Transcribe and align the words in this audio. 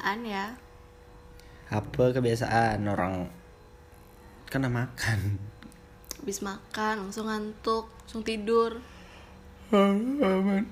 Biasaan 0.00 0.24
ya. 0.24 0.56
Apa 1.68 2.16
kebiasaan 2.16 2.88
orang 2.88 3.28
kena 4.48 4.72
makan? 4.72 5.36
Habis 6.16 6.40
makan 6.40 7.04
langsung 7.04 7.28
ngantuk, 7.28 7.84
langsung 8.00 8.24
tidur. 8.24 8.80
Aman. 9.68 10.64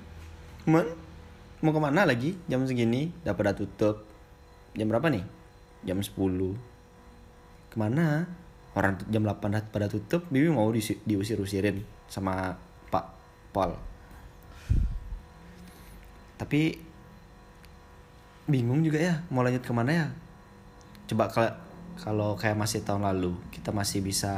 Man, 0.65 0.85
mau 1.61 1.69
ke 1.69 1.77
mana 1.77 2.09
lagi 2.09 2.41
jam 2.49 2.65
segini? 2.65 3.13
Udah 3.21 3.37
pada 3.37 3.53
tutup. 3.53 4.09
Jam 4.73 4.89
berapa 4.89 5.13
nih? 5.13 5.21
Jam 5.85 6.01
10. 6.01 6.09
Ke 7.69 7.77
mana? 7.77 8.25
Orang 8.73 8.97
jam 9.13 9.21
8 9.21 9.45
udah 9.45 9.61
pada 9.69 9.85
tutup, 9.93 10.25
Bibi 10.33 10.49
mau 10.49 10.73
diusi- 10.73 11.05
diusir-usirin 11.05 11.85
sama 12.09 12.57
Pak 12.89 13.05
Pol. 13.53 13.77
Tapi 16.41 16.88
bingung 18.49 18.81
juga 18.81 18.99
ya 18.99 19.15
mau 19.29 19.45
lanjut 19.45 19.61
ke 19.61 19.71
mana 19.71 19.91
ya. 19.93 20.07
Coba 21.05 21.29
kalau 21.29 21.51
kalau 21.99 22.29
kayak 22.35 22.57
masih 22.57 22.81
tahun 22.81 23.05
lalu 23.05 23.37
kita 23.53 23.69
masih 23.69 24.01
bisa 24.01 24.33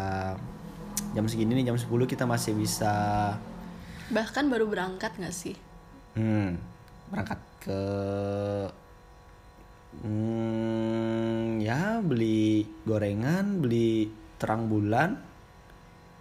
jam 1.11 1.25
segini 1.27 1.59
nih 1.59 1.71
jam 1.71 1.77
10 1.77 1.87
kita 2.07 2.23
masih 2.23 2.55
bisa 2.55 2.93
Bahkan 4.11 4.51
baru 4.51 4.67
berangkat 4.67 5.15
gak 5.15 5.31
sih? 5.31 5.55
Hmm, 6.20 6.59
berangkat 7.07 7.39
ke 7.63 7.81
hmm, 10.04 11.63
ya 11.63 12.04
beli 12.04 12.67
gorengan, 12.84 13.63
beli 13.63 14.12
terang 14.35 14.67
bulan 14.67 15.15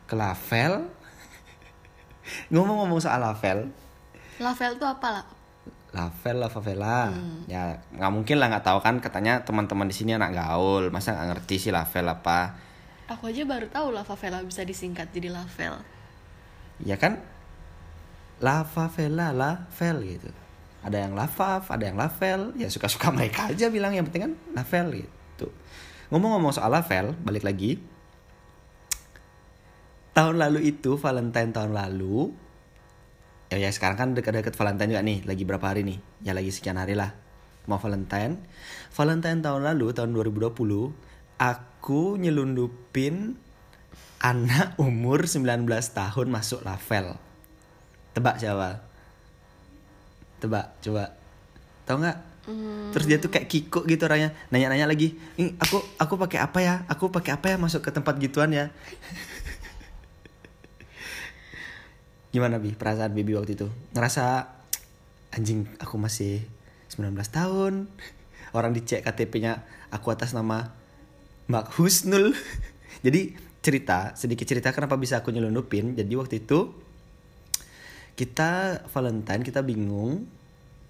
ke 0.06 0.14
Lavel. 0.14 0.86
Ngomong-ngomong 2.54 3.02
soal 3.02 3.26
Lavel, 3.26 3.74
Lavel 4.38 4.72
tuh 4.78 4.88
apa 4.88 5.08
lah? 5.20 5.26
Lavel 5.90 6.36
lah 6.38 6.50
favela. 6.50 7.10
Ya 7.50 7.82
nggak 7.94 8.12
mungkin 8.14 8.36
lah 8.38 8.46
nggak 8.50 8.66
tahu 8.66 8.78
kan 8.78 9.02
katanya 9.02 9.42
teman-teman 9.42 9.90
di 9.90 9.94
sini 9.94 10.14
anak 10.14 10.34
gaul, 10.34 10.90
masa 10.94 11.14
nggak 11.14 11.28
ngerti 11.34 11.56
sih 11.68 11.72
Lavel 11.74 12.06
apa? 12.06 12.54
Aku 13.10 13.26
aja 13.26 13.42
baru 13.42 13.66
tahu 13.66 13.90
lah 13.90 14.06
favela 14.06 14.38
bisa 14.46 14.62
disingkat 14.62 15.10
jadi 15.10 15.34
Lavel. 15.34 15.82
Ya 16.80 16.94
kan 16.94 17.18
La 18.40 18.64
favela, 18.64 19.34
Lavel 19.34 19.96
gitu. 20.16 20.30
Ada 20.80 20.96
yang 21.04 21.12
Lavav, 21.12 21.68
ada 21.68 21.84
yang 21.84 21.98
Lavel. 22.00 22.56
Ya 22.56 22.72
suka-suka 22.72 23.12
mereka 23.16 23.52
aja 23.52 23.68
bilang 23.68 23.92
yang 23.92 24.08
penting 24.08 24.30
kan 24.30 24.34
Lavel 24.56 25.04
gitu. 25.04 25.52
Ngomong-ngomong 26.08 26.56
soal 26.56 26.72
Lavel, 26.72 27.12
balik 27.20 27.44
lagi. 27.44 27.76
Tahun 30.10 30.36
lalu 30.36 30.72
itu 30.72 30.96
Valentine 30.96 31.52
tahun 31.52 31.76
lalu. 31.76 32.32
Ya, 33.50 33.58
ya 33.58 33.70
sekarang 33.74 33.98
kan 33.98 34.08
dekat-dekat 34.14 34.54
Valentine 34.54 34.94
juga 34.94 35.02
nih, 35.02 35.18
lagi 35.26 35.42
berapa 35.42 35.66
hari 35.66 35.82
nih? 35.82 35.98
Ya 36.22 36.32
lagi 36.38 36.54
sekian 36.54 36.78
hari 36.78 36.94
lah. 36.94 37.18
Mau 37.66 37.82
Valentine. 37.82 38.38
Valentine 38.94 39.42
tahun 39.42 39.66
lalu 39.74 39.90
tahun 39.90 40.14
2020 40.14 40.54
aku 41.34 42.00
nyelundupin 42.14 43.34
anak 44.22 44.78
umur 44.78 45.26
19 45.26 45.66
tahun 45.66 46.26
masuk 46.30 46.62
Lavel. 46.62 47.18
Tebak 48.14 48.38
siapa? 48.38 48.86
Tebak, 50.38 50.78
coba. 50.86 51.18
Tahu 51.90 51.96
nggak? 52.06 52.18
Terus 52.90 53.06
dia 53.06 53.18
tuh 53.22 53.30
kayak 53.30 53.46
kikuk 53.46 53.84
gitu 53.86 54.02
orangnya, 54.06 54.34
nanya-nanya 54.50 54.90
lagi, 54.90 55.14
"Ini 55.38 55.54
aku 55.58 55.78
aku 55.98 56.14
pakai 56.18 56.38
apa 56.42 56.58
ya? 56.58 56.82
Aku 56.90 57.12
pakai 57.14 57.38
apa 57.38 57.46
ya 57.54 57.56
masuk 57.58 57.82
ke 57.82 57.90
tempat 57.94 58.18
gituan 58.18 58.50
ya?" 58.50 58.74
Gimana 62.30 62.62
Bi 62.62 62.78
perasaan 62.78 63.10
Bibi 63.10 63.34
waktu 63.34 63.58
itu? 63.58 63.66
Ngerasa 63.90 64.46
anjing 65.34 65.66
aku 65.82 65.98
masih 65.98 66.46
19 66.94 67.10
tahun. 67.26 67.90
Orang 68.56 68.74
dicek 68.74 69.02
KTP-nya 69.02 69.66
aku 69.90 70.14
atas 70.14 70.30
nama 70.30 70.70
Mbak 71.50 71.74
Husnul. 71.74 72.30
Jadi 73.06 73.34
cerita, 73.60 74.14
sedikit 74.14 74.46
cerita 74.46 74.70
kenapa 74.70 74.94
bisa 74.94 75.18
aku 75.18 75.34
nyelundupin. 75.34 75.98
Jadi 75.98 76.12
waktu 76.14 76.42
itu 76.46 76.70
kita 78.14 78.84
Valentine 78.90 79.42
kita 79.42 79.66
bingung. 79.66 80.30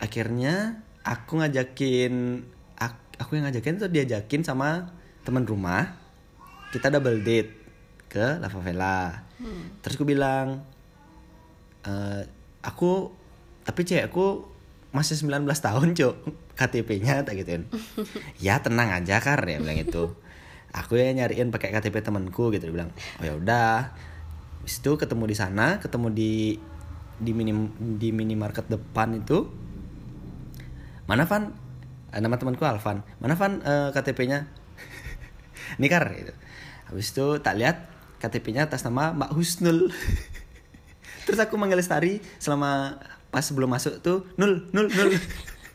Akhirnya 0.01 0.85
aku 1.05 1.41
ngajakin 1.41 2.45
ak- 2.77 3.17
aku 3.21 3.41
yang 3.41 3.49
ngajakin 3.49 3.81
tuh 3.81 3.89
diajakin 3.89 4.45
sama 4.45 4.93
teman 5.25 5.49
rumah. 5.49 5.97
Kita 6.69 6.93
double 6.93 7.25
date 7.25 7.53
ke 8.13 8.37
La 8.41 8.53
Favela. 8.53 9.25
Terus 9.81 9.95
aku 9.97 10.05
bilang 10.05 10.65
eh 11.87 12.23
aku 12.61 13.13
tapi 13.65 13.87
cewekku 13.87 14.51
masih 14.91 15.15
19 15.23 15.47
tahun 15.47 15.89
cok 15.95 16.15
KTP-nya 16.59 17.23
tak 17.23 17.39
gituin. 17.41 17.65
Ya 18.45 18.59
tenang 18.61 18.91
aja 18.91 19.23
kar 19.23 19.41
ya 19.47 19.63
bilang 19.63 19.79
itu 19.79 20.13
aku 20.71 20.99
ya 20.99 21.11
nyariin 21.11 21.51
pakai 21.51 21.75
KTP 21.75 22.03
temanku 22.03 22.51
gitu 22.51 22.71
dia 22.71 22.75
bilang. 22.75 22.91
Oh 23.23 23.25
ya 23.25 23.35
udah. 23.39 23.95
Habis 24.61 24.85
itu 24.85 24.93
ketemu 25.01 25.25
di 25.31 25.37
sana 25.39 25.81
ketemu 25.81 26.13
di 26.13 26.33
di 27.21 27.33
mini 27.33 27.53
di 27.97 28.09
minimarket 28.11 28.69
depan 28.69 29.17
itu. 29.21 29.49
Mana 31.09 31.27
Van? 31.27 31.51
Eh, 32.11 32.21
nama 32.23 32.39
temanku 32.39 32.63
Alvan. 32.67 33.03
Mana 33.23 33.35
Van 33.35 33.63
eh, 33.63 33.89
KTP-nya 33.95 34.47
Nikar 35.83 36.07
gitu. 36.15 36.35
Habis 36.91 37.15
itu 37.15 37.27
tak 37.39 37.55
lihat 37.59 37.87
KTP-nya 38.19 38.67
atas 38.67 38.83
nama 38.83 39.15
Mbak 39.15 39.31
Husnul. 39.39 39.89
Terus 41.27 41.39
aku 41.41 41.55
manggil 41.57 41.79
Lestari 41.79 42.19
selama 42.39 43.01
pas 43.31 43.45
sebelum 43.47 43.71
masuk 43.71 44.03
tuh 44.03 44.27
nul 44.37 44.67
nul 44.75 44.91
nul. 44.91 45.11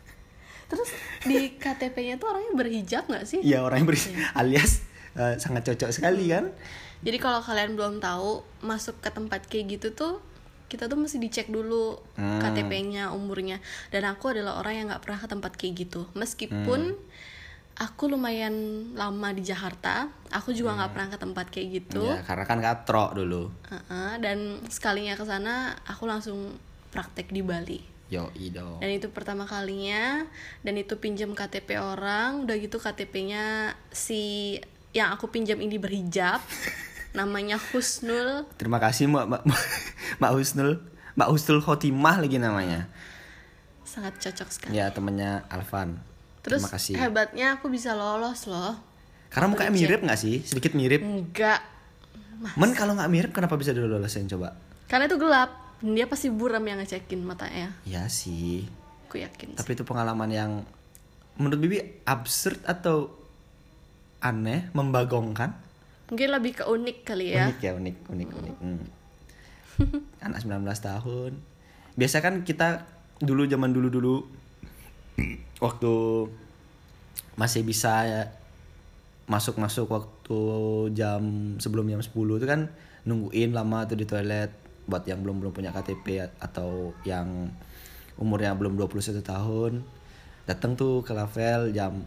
Terus 0.70 0.90
di 1.22 1.54
KTP-nya 1.56 2.18
tuh 2.18 2.34
orangnya 2.34 2.52
berhijab 2.58 3.06
gak 3.06 3.24
sih? 3.24 3.38
Iya 3.38 3.62
orang 3.62 3.82
yang 3.82 3.88
beri 3.88 4.02
alias 4.34 4.82
eh, 5.14 5.38
sangat 5.38 5.62
cocok 5.72 5.90
sekali 5.94 6.26
kan. 6.30 6.50
Jadi 7.06 7.18
kalau 7.22 7.38
kalian 7.38 7.78
belum 7.78 8.02
tahu 8.02 8.42
masuk 8.66 8.98
ke 8.98 9.10
tempat 9.14 9.46
kayak 9.46 9.78
gitu 9.78 9.94
tuh 9.94 10.18
kita 10.66 10.90
tuh 10.90 10.98
mesti 10.98 11.22
dicek 11.22 11.46
dulu 11.46 12.02
Hmm. 12.18 12.42
KTP-nya, 12.42 13.14
umurnya. 13.14 13.62
Dan 13.94 14.02
aku 14.08 14.34
adalah 14.34 14.58
orang 14.58 14.74
yang 14.74 14.86
nggak 14.90 15.02
pernah 15.06 15.20
ke 15.22 15.28
tempat 15.30 15.52
kayak 15.54 15.86
gitu. 15.86 16.10
Meskipun 16.18 16.98
aku 17.76 18.08
lumayan 18.08 18.52
lama 18.96 19.28
di 19.36 19.44
Jakarta, 19.44 20.08
aku 20.32 20.56
juga 20.56 20.76
nggak 20.80 20.90
pernah 20.96 21.08
ke 21.12 21.18
tempat 21.20 21.46
kayak 21.52 21.68
gitu. 21.72 22.04
Ya, 22.04 22.24
karena 22.24 22.44
kan 22.48 22.58
katrok 22.64 23.16
dulu. 23.16 23.52
Uh-uh, 23.68 24.16
dan 24.20 24.64
sekalinya 24.72 25.14
ke 25.14 25.24
sana 25.28 25.76
aku 25.84 26.08
langsung 26.08 26.56
praktek 26.90 27.28
di 27.30 27.44
Bali. 27.44 27.80
Yo 28.08 28.30
ido. 28.38 28.78
Dan 28.78 28.96
itu 28.96 29.10
pertama 29.10 29.44
kalinya 29.44 30.24
dan 30.62 30.74
itu 30.78 30.96
pinjam 30.96 31.34
KTP 31.36 31.76
orang, 31.76 32.46
udah 32.46 32.54
gitu 32.56 32.78
KTP-nya 32.80 33.74
si 33.90 34.56
yang 34.96 35.12
aku 35.12 35.28
pinjam 35.28 35.60
ini 35.60 35.76
berhijab. 35.76 36.40
namanya 37.16 37.56
Husnul. 37.56 38.44
Terima 38.60 38.76
kasih 38.76 39.08
Mbak 39.08 39.24
Mbak, 39.24 39.42
Mbak 40.20 40.32
Husnul. 40.36 40.70
Mbak 41.16 41.28
Husnul 41.32 41.60
Khotimah 41.64 42.20
lagi 42.20 42.36
namanya. 42.36 42.92
Sangat 43.88 44.20
cocok 44.20 44.48
sekali. 44.52 44.76
Ya 44.76 44.92
temennya 44.92 45.48
Alvan. 45.48 46.04
Terus 46.46 46.62
Terima 46.62 46.74
kasih. 46.78 46.94
hebatnya 46.94 47.58
aku 47.58 47.66
bisa 47.66 47.90
lolos 47.98 48.46
loh. 48.46 48.78
Karena 49.34 49.50
mukanya 49.50 49.74
mirip 49.74 50.00
nggak 50.06 50.20
sih? 50.20 50.46
Sedikit 50.46 50.78
mirip. 50.78 51.02
Enggak. 51.02 51.58
Men 52.54 52.70
kalau 52.78 52.94
nggak 52.94 53.10
mirip 53.10 53.30
kenapa 53.34 53.58
bisa 53.58 53.74
dilolosin 53.74 54.30
coba? 54.30 54.54
Karena 54.86 55.10
itu 55.10 55.18
gelap. 55.18 55.50
Dia 55.82 56.06
pasti 56.06 56.30
buram 56.30 56.62
yang 56.62 56.78
ngecekin 56.78 57.26
matanya. 57.26 57.74
Ya 57.82 58.06
sih. 58.06 58.70
Aku 59.10 59.18
yakin. 59.18 59.52
sih. 59.52 59.58
Tapi 59.58 59.74
itu 59.74 59.82
pengalaman 59.82 60.30
yang 60.30 60.50
menurut 61.34 61.58
Bibi 61.58 62.06
absurd 62.06 62.62
atau 62.62 63.10
aneh, 64.22 64.70
membagongkan? 64.72 65.52
Mungkin 66.06 66.28
lebih 66.30 66.62
ke 66.62 66.64
unik 66.64 66.98
kali 67.02 67.34
ya. 67.34 67.50
Unik 67.50 67.58
ya, 67.58 67.72
unik, 67.74 67.96
unik, 68.06 68.28
unik. 68.30 68.54
Hmm. 68.62 68.84
Anak 70.30 70.46
19 70.46 70.62
tahun. 70.78 71.32
Biasa 71.98 72.22
kan 72.22 72.46
kita 72.46 72.86
dulu 73.18 73.44
zaman 73.50 73.74
dulu-dulu 73.74 74.22
waktu 75.60 75.92
masih 77.36 77.64
bisa 77.64 78.04
masuk-masuk 79.26 79.90
waktu 79.90 80.40
jam 80.94 81.22
sebelum 81.58 81.90
jam 81.90 82.00
10 82.00 82.12
itu 82.12 82.46
kan 82.46 82.70
nungguin 83.06 83.50
lama 83.52 83.84
tuh 83.84 83.98
di 83.98 84.06
toilet 84.06 84.50
buat 84.86 85.02
yang 85.02 85.20
belum 85.22 85.42
belum 85.42 85.52
punya 85.52 85.74
KTP 85.74 86.30
atau 86.38 86.94
yang 87.02 87.50
umurnya 88.16 88.54
belum 88.54 88.78
21 88.78 89.20
tahun. 89.20 89.82
Datang 90.46 90.78
tuh 90.78 91.02
ke 91.02 91.10
Lavel 91.10 91.74
jam 91.74 92.06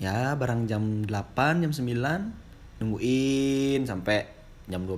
ya 0.00 0.32
barang 0.32 0.64
jam 0.64 1.04
8 1.04 1.60
jam 1.60 1.72
9 1.76 2.80
nungguin 2.80 3.84
sampai 3.84 4.24
jam 4.64 4.88
12 4.88 4.96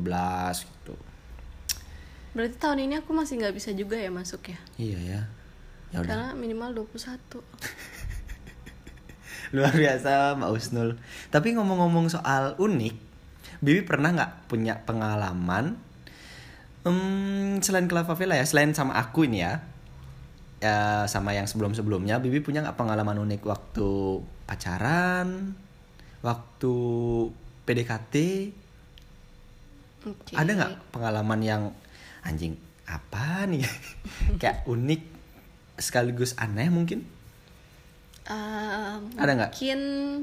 gitu. 0.63 0.95
Berarti 2.33 2.57
tahun 2.57 2.87
ini 2.87 2.95
aku 3.03 3.11
masih 3.11 3.43
nggak 3.43 3.55
bisa 3.59 3.75
juga 3.75 3.99
ya 3.99 4.09
masuk 4.09 4.47
ya. 4.47 4.59
iya 4.79 4.99
ya 5.03 5.21
ya 5.93 6.01
udah 6.01 6.09
Karena 6.09 6.29
minimal 6.35 6.89
21. 6.89 7.13
luar 9.53 9.77
biasa 9.77 10.41
Mbak 10.41 10.51
Usnul 10.57 10.97
tapi 11.29 11.53
ngomong-ngomong 11.53 12.09
soal 12.09 12.57
unik 12.57 12.97
Bibi 13.61 13.85
pernah 13.85 14.09
nggak 14.09 14.49
punya 14.49 14.81
pengalaman 14.81 15.77
hmm, 16.89 17.61
selain 17.61 17.85
ke 17.85 17.93
La 17.93 18.09
Favela 18.09 18.33
ya 18.33 18.49
selain 18.49 18.73
sama 18.73 18.97
aku 18.97 19.29
ini 19.29 19.45
ya 19.45 19.61
ya 20.63 21.11
sama 21.11 21.35
yang 21.35 21.51
sebelum-sebelumnya, 21.51 22.23
Bibi 22.23 22.39
punya 22.39 22.63
nggak 22.63 22.79
pengalaman 22.79 23.19
unik 23.19 23.43
waktu 23.43 24.23
pacaran, 24.47 25.59
waktu 26.23 26.75
PDKT? 27.67 28.15
Oke. 30.07 30.33
Ada 30.39 30.51
nggak 30.55 30.75
pengalaman 30.95 31.41
yang 31.43 31.63
anjing 32.23 32.55
apa 32.87 33.51
nih? 33.51 33.67
Kayak 34.41 34.63
unik 34.71 35.03
sekaligus 35.83 36.39
aneh 36.39 36.71
mungkin? 36.71 37.03
Eh, 38.23 38.95
Ada 39.19 39.33
nggak? 39.35 39.51
Mungkin 39.53 39.81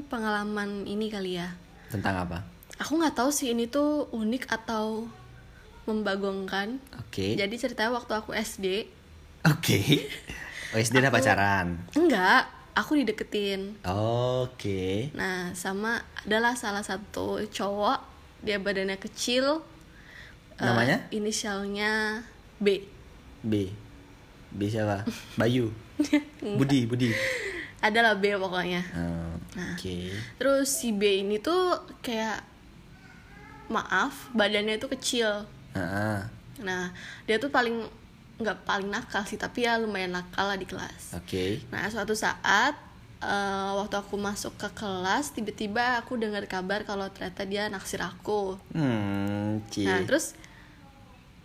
pengalaman 0.08 0.88
ini 0.88 1.12
kali 1.12 1.36
ya. 1.36 1.52
Tentang 1.92 2.16
apa? 2.16 2.40
Aku 2.80 2.96
nggak 2.96 3.12
tahu 3.12 3.28
sih 3.28 3.52
ini 3.52 3.68
tuh 3.68 4.08
unik 4.10 4.48
atau 4.48 5.04
membagongkan. 5.84 6.80
Oke. 6.96 7.36
Jadi 7.36 7.54
ceritanya 7.54 7.92
waktu 7.92 8.12
aku 8.14 8.32
SD, 8.32 8.88
Oke. 9.40 10.04
Oh, 10.70 10.78
SD 10.78 11.00
Aku- 11.00 11.10
pacaran. 11.10 11.80
enggak, 11.92 12.44
aku 12.72 12.94
dideketin. 12.94 13.74
Oke. 13.82 15.10
Nah, 15.16 15.50
sama 15.52 15.98
adalah 16.22 16.54
salah 16.54 16.84
satu 16.84 17.40
cowok, 17.42 17.98
dia 18.40 18.56
badannya 18.56 18.96
kecil. 18.96 19.64
Namanya? 20.60 21.08
inisialnya 21.08 22.20
B. 22.60 22.84
B. 23.40 23.72
B 24.50 24.66
siapa? 24.66 25.06
Bayu. 25.40 25.70
Budi, 26.42 26.86
Budi. 26.88 27.10
Adalah 27.80 28.16
B 28.16 28.34
pokoknya. 28.36 28.82
Oh, 28.92 29.32
Nah. 29.50 29.74
Oke. 29.74 30.14
Terus 30.38 30.70
si 30.70 30.94
B 30.94 31.26
ini 31.26 31.42
tuh 31.42 31.74
kayak 32.00 32.38
maaf, 33.66 34.30
badannya 34.30 34.78
tuh 34.78 34.90
kecil. 34.94 35.46
Ah, 35.74 36.26
Nah, 36.60 36.92
dia 37.24 37.40
tuh 37.40 37.48
paling 37.48 37.82
nggak 38.40 38.62
paling 38.64 38.88
nakal 38.88 39.24
sih, 39.24 39.36
tapi 39.36 39.64
ya 39.64 39.76
lumayan 39.80 40.12
nakal 40.14 40.48
lah 40.48 40.58
di 40.60 40.64
kelas. 40.68 41.16
Oke. 41.16 41.60
Nah, 41.72 41.88
suatu 41.90 42.12
saat 42.14 42.76
eh, 43.20 43.70
waktu 43.76 43.96
aku 43.96 44.16
masuk 44.16 44.54
ke 44.56 44.68
kelas, 44.72 45.32
tiba-tiba 45.34 46.00
aku 46.00 46.16
dengar 46.16 46.44
kabar 46.46 46.84
kalau 46.84 47.08
ternyata 47.12 47.42
dia 47.44 47.68
naksir 47.68 48.00
aku. 48.00 48.56
Hmm. 48.72 49.60
Nah, 49.82 49.98
terus 50.06 50.32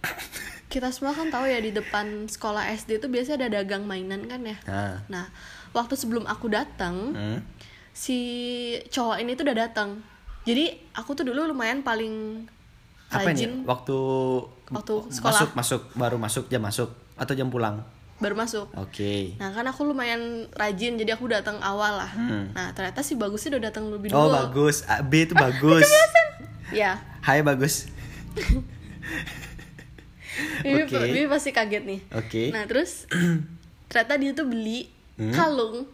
kita 0.75 0.91
semua 0.91 1.11
kan 1.11 1.31
tahu 1.31 1.47
ya 1.47 1.55
di 1.57 1.71
depan 1.71 2.27
sekolah 2.27 2.67
SD 2.69 2.99
itu 2.99 3.07
biasanya 3.07 3.47
ada 3.47 3.63
dagang 3.63 3.87
mainan 3.87 4.27
kan 4.27 4.43
ya. 4.43 4.59
Nah. 4.65 4.99
Nah, 5.07 5.25
waktu 5.71 5.95
sebelum 5.95 6.23
aku 6.25 6.51
datang, 6.51 7.15
Hmm. 7.15 7.39
si 7.91 8.19
cowok 8.89 9.17
ini 9.17 9.33
tuh 9.33 9.47
udah 9.47 9.57
datang. 9.61 10.03
Jadi 10.43 10.67
aku 10.91 11.15
tuh 11.15 11.23
dulu 11.23 11.47
lumayan 11.47 11.79
paling 11.79 12.43
Apa 13.07 13.31
rajin 13.31 13.55
ini? 13.55 13.63
Waktu 13.63 13.97
Waktu 14.67 14.93
sekolah. 15.11 15.31
Masuk, 15.31 15.49
masuk, 15.53 15.81
baru 15.93 16.17
masuk 16.17 16.43
jam 16.47 16.59
masuk 16.59 16.89
atau 17.15 17.31
jam 17.31 17.47
pulang. 17.47 17.79
baru 18.15 18.31
masuk. 18.33 18.71
Oke. 18.75 19.35
Nah 19.35 19.51
kan 19.51 19.63
aku 19.63 19.83
lumayan 19.83 20.47
rajin 20.51 20.95
jadi 20.95 21.13
aku 21.13 21.27
datang 21.27 21.59
awal 21.59 21.95
lah. 21.95 22.07
Hmm. 22.09 22.47
Nah 22.51 22.71
ternyata 22.71 22.99
si 22.99 23.13
bagusnya 23.13 23.55
udah 23.55 23.69
datang 23.69 23.87
lebih 23.87 24.07
Oh, 24.09 24.25
dulu. 24.25 24.35
bagus. 24.41 24.83
Ah, 24.85 24.99
B 24.99 25.23
itu 25.23 25.35
bagus. 25.45 25.83
Ya, 26.69 26.95
Hai 27.21 27.39
bagus. 27.41 27.91
Bibi, 30.61 30.81
Oke. 30.83 30.97
Bibi 31.05 31.27
pasti 31.27 31.49
kaget 31.49 31.83
nih. 31.83 31.99
Oke. 32.11 32.43
Nah 32.49 32.63
terus 32.65 33.05
ternyata 33.89 34.13
dia 34.15 34.31
tuh 34.31 34.45
beli 34.45 34.91
Hmm. 35.15 35.31
kalung 35.31 35.87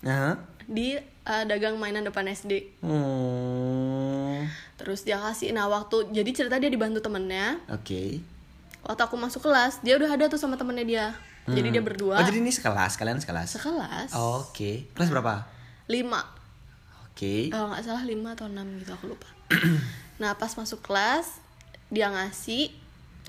Nah. 0.00 0.36
di 0.66 0.92
uh, 1.24 1.44
dagang 1.44 1.76
mainan 1.76 2.04
depan 2.04 2.28
SD. 2.28 2.76
Hmm. 2.80 4.44
Terus 4.76 5.00
dia 5.00 5.16
kasih, 5.16 5.50
nah 5.50 5.64
waktu 5.66 6.08
jadi 6.10 6.28
cerita 6.30 6.56
dia 6.56 6.68
dibantu 6.68 7.00
temennya. 7.00 7.56
Oke. 7.68 8.20
Waktu 8.80 9.02
aku 9.02 9.16
masuk 9.16 9.40
kelas, 9.42 9.80
dia 9.80 9.96
udah 9.96 10.08
ada 10.08 10.24
tuh 10.26 10.36
sama 10.36 10.56
temennya 10.56 10.84
dia. 10.84 11.06
Jadi 11.46 11.68
dia 11.70 11.80
berdua. 11.80 12.16
Oh, 12.16 12.22
jadi 12.22 12.38
ini 12.38 12.48
sekelas, 12.48 12.94
kalian 12.94 13.18
sekelas. 13.18 13.48
Sekelas. 13.56 14.12
Oke. 14.14 14.86
Kelas 14.92 15.08
berapa? 15.08 15.48
Lima. 15.84 16.20
Oke. 17.06 17.48
Kalau 17.48 17.68
nggak 17.68 17.82
salah 17.82 18.04
lima 18.04 18.32
atau 18.32 18.46
enam 18.46 18.68
gitu 18.76 18.92
aku 18.92 19.10
lupa. 19.10 19.28
nah 20.20 20.36
pas 20.36 20.52
masuk 20.52 20.80
kelas 20.80 21.40
dia 21.88 22.06
ngasih 22.06 22.70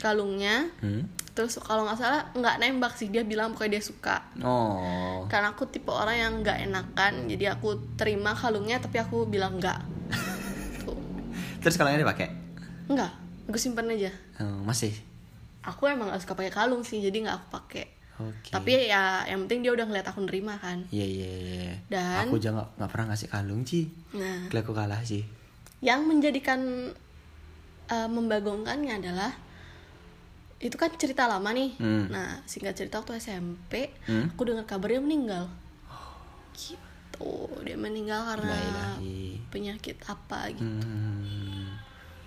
kalungnya. 0.01 0.67
Hmm. 0.81 1.05
Terus 1.31 1.61
kalau 1.63 1.87
nggak 1.87 1.95
salah 1.95 2.27
nggak 2.35 2.59
nembak 2.59 2.93
sih 2.97 3.07
dia 3.07 3.23
bilang 3.23 3.55
pokoknya 3.55 3.79
dia 3.79 3.83
suka. 3.83 4.17
Oh. 4.43 5.23
Karena 5.29 5.53
aku 5.53 5.63
tipe 5.65 5.87
orang 5.87 6.17
yang 6.17 6.33
nggak 6.43 6.57
enakan, 6.67 7.29
jadi 7.29 7.55
aku 7.55 7.95
terima 7.95 8.35
kalungnya 8.35 8.81
tapi 8.81 8.99
aku 8.99 9.23
bilang 9.25 9.61
enggak. 9.61 9.79
Tuh. 10.83 10.97
Terus 11.63 11.79
kalungnya 11.79 12.03
dipakai? 12.03 12.27
Enggak, 12.91 13.15
aku 13.47 13.55
simpen 13.55 13.87
aja. 13.87 14.11
Oh, 14.43 14.59
masih. 14.67 14.91
Aku 15.61 15.85
emang 15.85 16.09
gak 16.09 16.25
suka 16.25 16.33
pakai 16.33 16.49
kalung 16.49 16.81
sih, 16.81 16.99
jadi 16.99 17.21
nggak 17.21 17.37
aku 17.37 17.47
pakai. 17.53 17.85
Oke. 18.19 18.49
Tapi 18.49 18.89
ya 18.89 19.23
yang 19.25 19.45
penting 19.45 19.61
dia 19.63 19.71
udah 19.71 19.85
ngeliat 19.85 20.05
aku 20.09 20.25
nerima 20.25 20.57
kan. 20.57 20.85
Iya 20.89 21.05
iya 21.05 21.29
iya. 21.31 21.73
Dan- 21.87 22.27
aku 22.27 22.37
juga 22.37 22.59
nggak 22.59 22.69
nggak 22.77 22.89
pernah 22.91 23.05
ngasih 23.13 23.29
kalung 23.29 23.61
Ci. 23.63 23.81
Nah, 24.17 24.49
Kali 24.49 24.59
aku 24.61 24.73
kalah 24.75 25.01
sih. 25.01 25.23
yang 25.81 26.05
menjadikan 26.05 26.61
uh, 27.89 28.05
membagongkannya 28.05 29.01
adalah 29.01 29.33
itu 30.61 30.77
kan 30.77 30.93
cerita 30.93 31.25
lama 31.25 31.49
nih. 31.49 31.73
Hmm. 31.75 32.05
Nah, 32.07 32.45
singkat 32.45 32.77
cerita 32.77 33.01
waktu 33.01 33.17
SMP, 33.17 33.89
Hmm. 34.05 34.29
aku 34.29 34.41
dengar 34.45 34.63
kabar 34.63 34.87
dia 34.87 35.01
meninggal. 35.01 35.49
Gitu, 36.53 37.33
dia 37.63 37.75
meninggal 37.75 38.21
karena 38.27 38.53
Innalillahi. 38.53 39.41
penyakit 39.49 39.97
apa 40.05 40.53
gitu. 40.53 40.61
Hmm. 40.63 41.65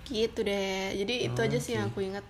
Gitu 0.03 0.39
deh. 0.41 0.93
Jadi 0.93 1.13
itu 1.25 1.39
aja 1.39 1.57
sih 1.57 1.73
yang 1.73 1.89
aku 1.89 2.03
ingat. 2.03 2.25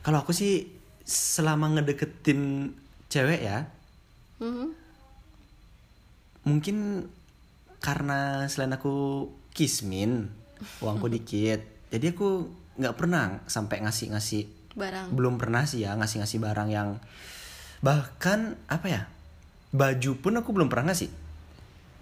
Kalau 0.00 0.24
aku 0.24 0.32
sih 0.32 0.72
selama 1.04 1.68
ngedeketin 1.70 2.72
cewek 3.06 3.42
ya, 3.42 3.68
Mhm. 4.40 4.72
mungkin 6.42 7.06
karena 7.80 8.46
selain 8.46 8.72
aku 8.72 9.28
kismin, 9.52 10.32
uangku 10.80 11.08
dikit, 11.12 11.60
jadi 11.90 12.12
aku 12.12 12.48
nggak 12.80 12.96
pernah 12.96 13.44
sampai 13.44 13.84
ngasih-ngasih 13.84 14.48
Barang. 14.80 15.12
belum 15.12 15.36
pernah 15.36 15.68
sih 15.68 15.84
ya 15.84 15.92
ngasih-ngasih 15.92 16.40
barang 16.40 16.68
yang 16.72 16.96
bahkan 17.84 18.56
apa 18.72 18.86
ya 18.88 19.02
baju 19.76 20.10
pun 20.18 20.32
aku 20.40 20.50
belum 20.56 20.72
pernah 20.72 20.90
ngasih 20.90 21.12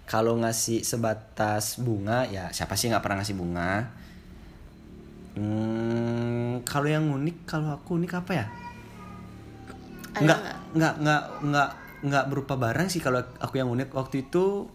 kalau 0.09 0.39
ngasih 0.41 0.81
sebatas 0.81 1.77
bunga 1.77 2.25
ya 2.25 2.49
siapa 2.49 2.73
sih 2.73 2.89
nggak 2.89 3.03
pernah 3.03 3.21
ngasih 3.21 3.37
bunga 3.37 3.71
hmm, 5.37 6.65
kalau 6.65 6.87
yang 6.89 7.05
unik 7.13 7.45
kalau 7.45 7.77
aku 7.77 8.01
unik 8.01 8.11
apa 8.17 8.31
ya 8.33 8.45
nggak? 10.19 10.39
nggak 10.73 10.93
nggak 11.03 11.23
nggak 11.45 11.69
nggak 11.99 12.25
berupa 12.31 12.55
barang 12.57 12.87
sih 12.89 13.03
kalau 13.03 13.21
aku 13.37 13.61
yang 13.61 13.69
unik 13.69 13.93
waktu 13.93 14.25
itu 14.27 14.65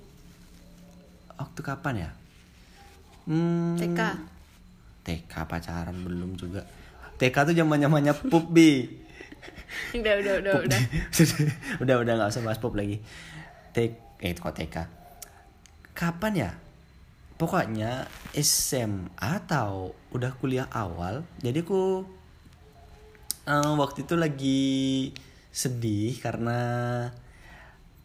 waktu 1.34 1.60
kapan 1.66 1.94
ya 2.06 2.10
hmm, 3.26 3.74
TK. 3.80 4.00
TK 5.04 5.34
pacaran 5.50 5.96
belum 6.04 6.38
juga 6.38 6.62
TK 7.20 7.36
tuh 7.52 7.54
zaman 7.54 7.78
zamannya 7.78 8.14
pup 8.30 8.50
bi 8.50 9.02
Udah, 9.94 10.14
udah, 10.22 10.34
udah, 10.42 10.54
udah. 10.66 10.80
udah 11.82 11.94
udah 12.02 12.12
nggak 12.18 12.30
usah 12.30 12.42
bahas 12.46 12.58
pup 12.62 12.74
lagi. 12.78 13.02
T 13.74 13.78
eh 14.22 14.32
kok 14.34 14.54
TK 14.54 14.76
kapan 15.94 16.32
ya? 16.34 16.50
Pokoknya 17.34 18.06
SMA 18.34 19.18
atau 19.18 19.90
udah 20.14 20.30
kuliah 20.38 20.70
awal 20.70 21.26
jadi 21.42 21.66
aku 21.66 22.06
eh, 23.50 23.72
waktu 23.74 24.06
itu 24.06 24.14
lagi 24.14 24.62
sedih 25.50 26.14
karena 26.22 26.58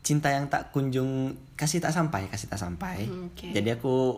cinta 0.01 0.33
yang 0.33 0.49
tak 0.49 0.73
kunjung 0.73 1.37
kasih 1.53 1.77
tak 1.77 1.93
sampai 1.93 2.25
kasih 2.29 2.49
tak 2.49 2.61
sampai. 2.61 3.05
Hmm, 3.05 3.29
oke. 3.29 3.53
jadi 3.53 3.77
aku 3.77 4.17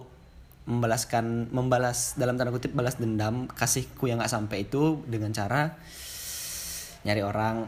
membalaskan 0.62 1.50
membalas 1.50 2.14
dalam 2.16 2.38
tanda 2.38 2.54
kutip 2.54 2.72
balas 2.72 2.96
dendam 2.96 3.50
kasihku 3.50 4.06
yang 4.06 4.22
nggak 4.22 4.30
sampai 4.30 4.64
itu 4.64 5.02
dengan 5.06 5.34
cara 5.34 5.74
nyari 7.02 7.22
orang 7.22 7.66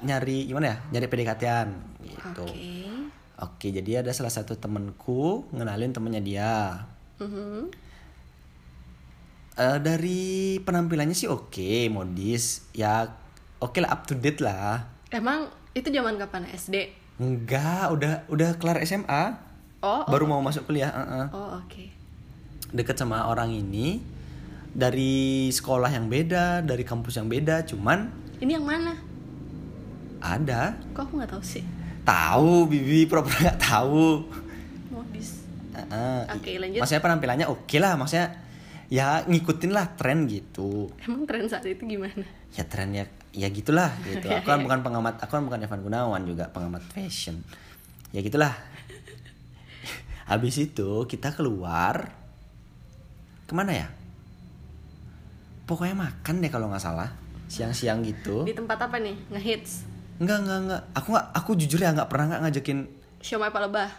nyari 0.00 0.44
gimana 0.44 0.66
ya 0.68 0.76
nyari 0.92 1.06
PDKT-an 1.08 1.68
gitu 2.04 2.44
Oke. 2.44 2.84
oke 3.38 3.66
jadi 3.72 4.04
ada 4.04 4.12
salah 4.12 4.28
satu 4.28 4.54
temenku 4.54 5.48
ngenalin 5.50 5.90
temennya 5.90 6.20
dia 6.20 6.52
Mhm. 7.14 7.70
Eh, 9.54 9.78
dari 9.78 10.22
penampilannya 10.58 11.14
sih 11.14 11.30
oke 11.30 11.86
modis 11.86 12.66
ya 12.74 13.06
oke 13.62 13.78
lah 13.78 13.94
up 13.94 14.02
to 14.02 14.18
date 14.18 14.42
lah 14.42 14.82
Emang 15.08 15.46
itu 15.72 15.86
zaman 15.88 16.18
kapan 16.18 16.42
SD? 16.50 16.90
enggak 17.14 17.86
udah 17.94 18.26
udah 18.26 18.58
kelar 18.58 18.82
SMA 18.82 19.54
Oh, 19.78 20.02
oh, 20.02 20.10
baru 20.10 20.26
mau 20.26 20.42
masuk 20.42 20.66
kuliah 20.66 20.90
uh-uh. 20.90 21.26
oh 21.30 21.48
oke. 21.62 21.86
Deket 22.74 22.98
sama 22.98 23.24
orang 23.24 23.48
ini 23.48 24.02
dari 24.68 25.46
sekolah 25.48 25.86
yang 25.88 26.10
beda 26.10 26.60
dari 26.60 26.82
kampus 26.82 27.14
yang 27.16 27.30
beda 27.30 27.62
cuman 27.64 28.10
Ini 28.36 28.58
yang 28.58 28.66
mana? 28.66 28.98
ada 30.18 30.74
Kok 30.90 31.00
aku 31.00 31.12
nggak 31.16 31.30
tahu 31.30 31.42
sih? 31.42 31.62
tahu 32.02 32.66
bibi 32.66 33.06
pura-pura 33.06 33.38
nggak 33.48 33.60
tahu 33.62 34.26
Modis. 34.90 35.40
Uh-uh. 35.72 36.26
Oke, 36.34 36.58
lanjut. 36.58 36.78
maksudnya 36.78 37.00
penampilannya 37.00 37.46
oke 37.46 37.76
lah 37.78 37.94
maksudnya 37.94 38.34
ya 38.86 39.22
ngikutin 39.24 39.70
lah 39.70 39.94
tren 39.94 40.26
gitu 40.26 40.90
Emang 41.00 41.24
tren 41.24 41.46
saat 41.46 41.64
itu 41.64 41.80
gimana? 41.80 42.26
ya 42.52 42.62
tren 42.64 42.90
ya 42.90 43.06
ya 43.30 43.48
gitulah 43.48 43.90
gitu 44.04 44.26
aku 44.28 44.44
kan 44.44 44.60
bukan 44.66 44.82
pengamat 44.82 45.14
aku 45.18 45.32
kan 45.32 45.42
bukan 45.42 45.58
Evan 45.60 45.80
Gunawan 45.80 46.22
juga 46.22 46.50
pengamat 46.50 46.82
fashion 46.86 47.40
ya 48.10 48.20
gitulah 48.20 48.52
habis 50.30 50.54
itu 50.56 51.04
kita 51.04 51.30
keluar 51.30 52.23
ke 53.54 53.62
mana 53.62 53.86
ya? 53.86 53.88
Pokoknya 55.70 55.94
makan 55.94 56.42
deh 56.42 56.50
kalau 56.50 56.66
nggak 56.66 56.82
salah 56.82 57.14
siang-siang 57.46 58.02
gitu. 58.02 58.42
Di 58.42 58.50
tempat 58.50 58.82
apa 58.90 58.98
nih? 58.98 59.14
Ngehits. 59.30 59.86
enggak 60.18 60.46
enggak 60.46 60.58
enggak 60.62 60.82
aku 60.94 61.06
nggak 61.10 61.26
aku 61.34 61.50
jujur 61.58 61.78
ya 61.78 61.94
nggak 61.94 62.10
pernah 62.10 62.34
nggak 62.34 62.42
ngajakin. 62.42 62.78
Siomay 63.22 63.54
Palebah. 63.54 63.90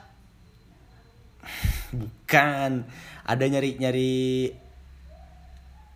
bukan. 2.04 2.84
Ada 3.24 3.44
nyari 3.48 3.80
nyari 3.80 4.14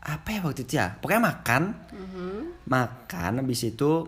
apa 0.08 0.28
ya 0.32 0.40
waktu 0.40 0.64
itu 0.64 0.80
ya? 0.80 0.96
Pokoknya 0.96 1.20
makan. 1.20 1.64
Makan 2.64 3.32
habis 3.44 3.68
itu 3.68 4.08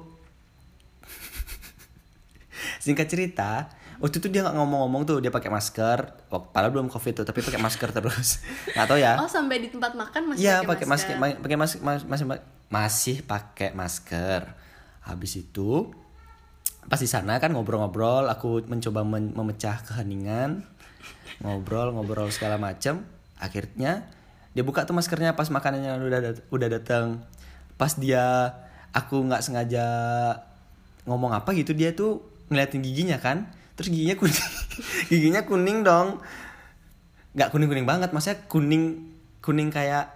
singkat 2.84 3.12
cerita 3.12 3.68
waktu 4.02 4.18
itu 4.18 4.28
dia 4.28 4.42
nggak 4.42 4.54
ngomong-ngomong 4.54 5.06
tuh 5.06 5.18
dia 5.18 5.30
pakai 5.30 5.48
masker 5.48 5.98
padahal 6.28 6.70
belum 6.72 6.90
covid 6.90 7.14
tuh 7.14 7.26
tapi 7.26 7.40
pakai 7.40 7.58
masker 7.58 7.90
terus 7.90 8.42
nggak 8.74 8.88
tahu 8.88 8.98
ya 8.98 9.14
Oh, 9.16 9.30
sampai 9.30 9.62
di 9.62 9.70
tempat 9.70 9.94
makan 9.94 10.22
masih 10.28 10.42
Iya 10.42 10.56
pakai 10.62 10.86
masker, 10.86 11.16
ma- 11.16 11.38
pakai 11.38 11.56
masker, 11.56 11.80
mas- 11.80 12.04
masih 12.04 12.26
masih 12.68 13.18
pakai 13.22 13.70
masker. 13.72 14.42
Habis 15.02 15.38
itu 15.40 15.94
pas 16.84 16.98
di 16.98 17.06
sana 17.06 17.38
kan 17.38 17.52
ngobrol-ngobrol, 17.52 18.26
aku 18.26 18.66
mencoba 18.66 19.04
men- 19.04 19.32
memecah 19.32 19.84
keheningan, 19.84 20.66
ngobrol-ngobrol 21.40 22.30
segala 22.30 22.58
macam. 22.58 23.06
Akhirnya 23.38 24.10
dia 24.52 24.62
buka 24.62 24.84
tuh 24.84 24.92
maskernya 24.92 25.32
pas 25.32 25.48
makanannya 25.48 25.94
udah 26.00 26.20
dat- 26.22 26.44
udah 26.50 26.68
datang. 26.70 27.06
Pas 27.76 27.94
dia 27.94 28.56
aku 28.92 29.22
nggak 29.22 29.42
sengaja 29.42 29.86
ngomong 31.04 31.32
apa 31.32 31.50
gitu 31.52 31.72
dia 31.72 31.92
tuh 31.92 32.22
ngeliatin 32.48 32.82
giginya 32.82 33.18
kan, 33.18 33.48
terus 33.82 33.90
giginya 33.90 34.14
kuning, 34.14 34.46
giginya 35.10 35.42
kuning 35.42 35.82
dong. 35.82 36.22
Nggak 37.34 37.50
kuning 37.50 37.68
kuning 37.74 37.88
banget 37.90 38.14
maksudnya 38.14 38.46
kuning 38.46 39.10
kuning 39.42 39.74
kayak 39.74 40.14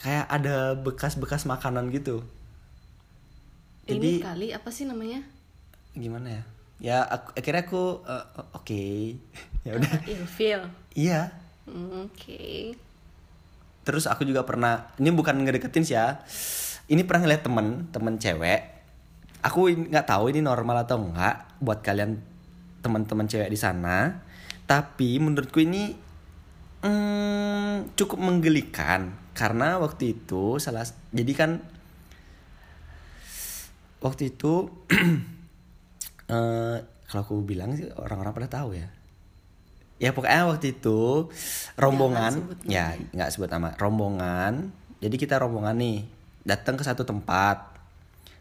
kayak 0.00 0.24
ada 0.32 0.72
bekas-bekas 0.80 1.44
makanan 1.44 1.92
gitu. 1.92 2.24
Ini 3.84 3.92
jadi 3.92 4.10
kali 4.24 4.46
apa 4.56 4.68
sih 4.72 4.88
namanya? 4.88 5.20
gimana 5.92 6.30
ya? 6.30 6.42
Ya 6.78 6.98
aku, 7.04 7.28
akhirnya 7.36 7.62
aku 7.68 7.82
eh, 8.08 8.24
oke. 8.56 8.82
Ya 9.66 9.76
udah. 9.76 9.90
Ah, 9.90 10.00
Ilfil. 10.08 10.60
iya. 10.96 11.28
Hmm, 11.68 12.08
Oke. 12.08 12.72
terus 13.84 14.08
aku 14.08 14.24
juga 14.24 14.40
pernah 14.48 14.88
ini 14.96 15.12
bukan 15.12 15.36
ngedeketin 15.44 15.84
sih 15.84 15.92
ya. 15.92 16.24
Ini 16.88 17.04
pernah 17.04 17.28
ngeliat 17.28 17.44
temen 17.44 17.84
temen 17.92 18.16
cewek. 18.16 18.60
Aku 19.44 19.68
nggak 19.68 20.08
tahu 20.08 20.32
ini 20.32 20.40
normal 20.40 20.88
atau 20.88 20.96
enggak 21.04 21.44
buat 21.60 21.84
kalian 21.84 22.16
teman-teman 22.80 23.26
cewek 23.26 23.50
di 23.50 23.58
sana. 23.58 24.22
Tapi 24.68 25.16
menurutku 25.18 25.64
ini 25.64 25.96
mm, 26.84 27.96
cukup 27.96 28.18
menggelikan. 28.20 29.14
Karena 29.34 29.78
waktu 29.78 30.18
itu 30.18 30.58
salah 30.58 30.82
jadi 31.14 31.32
kan 31.34 31.50
waktu 34.02 34.34
itu 34.34 34.70
eh 36.34 36.76
kalau 37.08 37.22
aku 37.24 37.34
bilang 37.40 37.72
sih 37.78 37.88
orang-orang 37.94 38.34
pada 38.34 38.48
tahu 38.60 38.76
ya. 38.76 38.88
Ya 39.98 40.14
pokoknya 40.14 40.46
waktu 40.46 40.78
itu 40.78 41.26
rombongan 41.74 42.54
ya 42.68 42.94
nggak 42.94 43.30
sebut 43.34 43.50
nama 43.50 43.74
rombongan. 43.78 44.70
Jadi 44.98 45.16
kita 45.18 45.38
rombongan 45.38 45.78
nih 45.78 45.98
datang 46.46 46.78
ke 46.78 46.84
satu 46.86 47.02
tempat. 47.02 47.78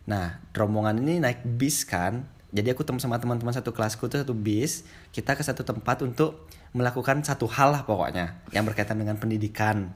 Nah 0.10 0.38
rombongan 0.53 1.01
ini 1.01 1.17
naik 1.22 1.46
bis 1.46 1.86
kan 1.86 2.37
jadi 2.58 2.74
aku 2.74 2.82
temu 2.82 2.98
sama 2.98 3.22
teman-teman 3.22 3.54
satu 3.54 3.70
kelasku 3.70 4.10
tuh 4.10 4.26
satu 4.26 4.34
bis 4.34 4.82
kita 5.14 5.38
ke 5.38 5.46
satu 5.46 5.62
tempat 5.62 6.02
untuk 6.02 6.50
melakukan 6.74 7.22
satu 7.22 7.46
hal 7.46 7.70
lah 7.70 7.86
pokoknya 7.86 8.42
yang 8.50 8.66
berkaitan 8.66 8.98
dengan 8.98 9.22
pendidikan. 9.22 9.94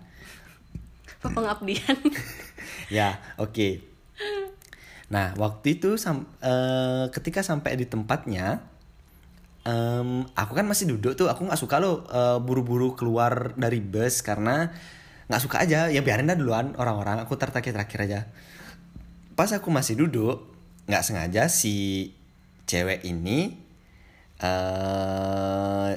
Pengabdian? 1.25 1.97
ya 3.01 3.17
oke. 3.41 3.81
Nah 5.09 5.33
waktu 5.41 5.81
itu 5.81 5.97
sam- 5.97 6.29
eh, 6.37 7.09
ketika 7.09 7.41
sampai 7.41 7.73
di 7.81 7.89
tempatnya 7.89 8.61
em, 9.65 10.21
aku 10.37 10.53
kan 10.53 10.65
masih 10.69 10.85
duduk 10.93 11.17
tuh 11.17 11.33
aku 11.33 11.49
nggak 11.49 11.57
suka 11.57 11.81
loh 11.81 12.05
eh, 12.13 12.37
buru-buru 12.37 12.93
keluar 12.93 13.57
dari 13.57 13.81
bus 13.81 14.21
karena 14.21 14.69
nggak 15.25 15.41
suka 15.41 15.65
aja. 15.65 15.89
Ya 15.89 16.05
biarin 16.05 16.29
dah 16.29 16.37
duluan 16.37 16.77
orang-orang 16.77 17.25
aku 17.25 17.41
terakhir 17.41 17.73
terakhir 17.73 17.99
aja. 18.05 18.19
Pas 19.33 19.49
aku 19.49 19.73
masih 19.73 19.97
duduk 19.97 20.45
nggak 20.85 21.05
sengaja 21.05 21.49
si 21.49 22.09
cewek 22.71 23.03
ini 23.03 23.51
eh 24.39 25.91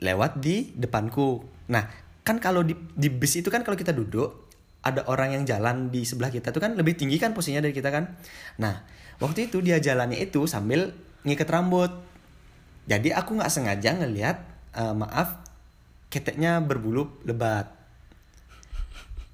lewat 0.00 0.40
di 0.40 0.76
depanku. 0.76 1.40
Nah 1.72 1.88
kan 2.20 2.36
kalau 2.36 2.60
di 2.60 2.76
di 2.92 3.08
bis 3.08 3.40
itu 3.40 3.48
kan 3.48 3.64
kalau 3.64 3.76
kita 3.80 3.96
duduk 3.96 4.52
ada 4.84 5.04
orang 5.08 5.36
yang 5.40 5.44
jalan 5.48 5.88
di 5.88 6.04
sebelah 6.04 6.32
kita 6.32 6.52
tuh 6.52 6.60
kan 6.60 6.76
lebih 6.76 6.96
tinggi 6.96 7.16
kan 7.16 7.32
posisinya 7.32 7.64
dari 7.64 7.72
kita 7.72 7.88
kan? 7.88 8.16
Nah 8.60 8.84
waktu 9.20 9.48
itu 9.48 9.64
dia 9.64 9.80
jalannya 9.80 10.20
itu 10.20 10.44
sambil 10.44 10.92
ngikat 11.24 11.48
rambut. 11.48 11.92
Jadi 12.84 13.12
aku 13.16 13.40
nggak 13.40 13.52
sengaja 13.52 13.96
ngelihat 13.96 14.36
eh, 14.76 14.94
maaf 14.96 15.40
keteknya 16.12 16.60
berbulu 16.60 17.08
lebat. 17.24 17.68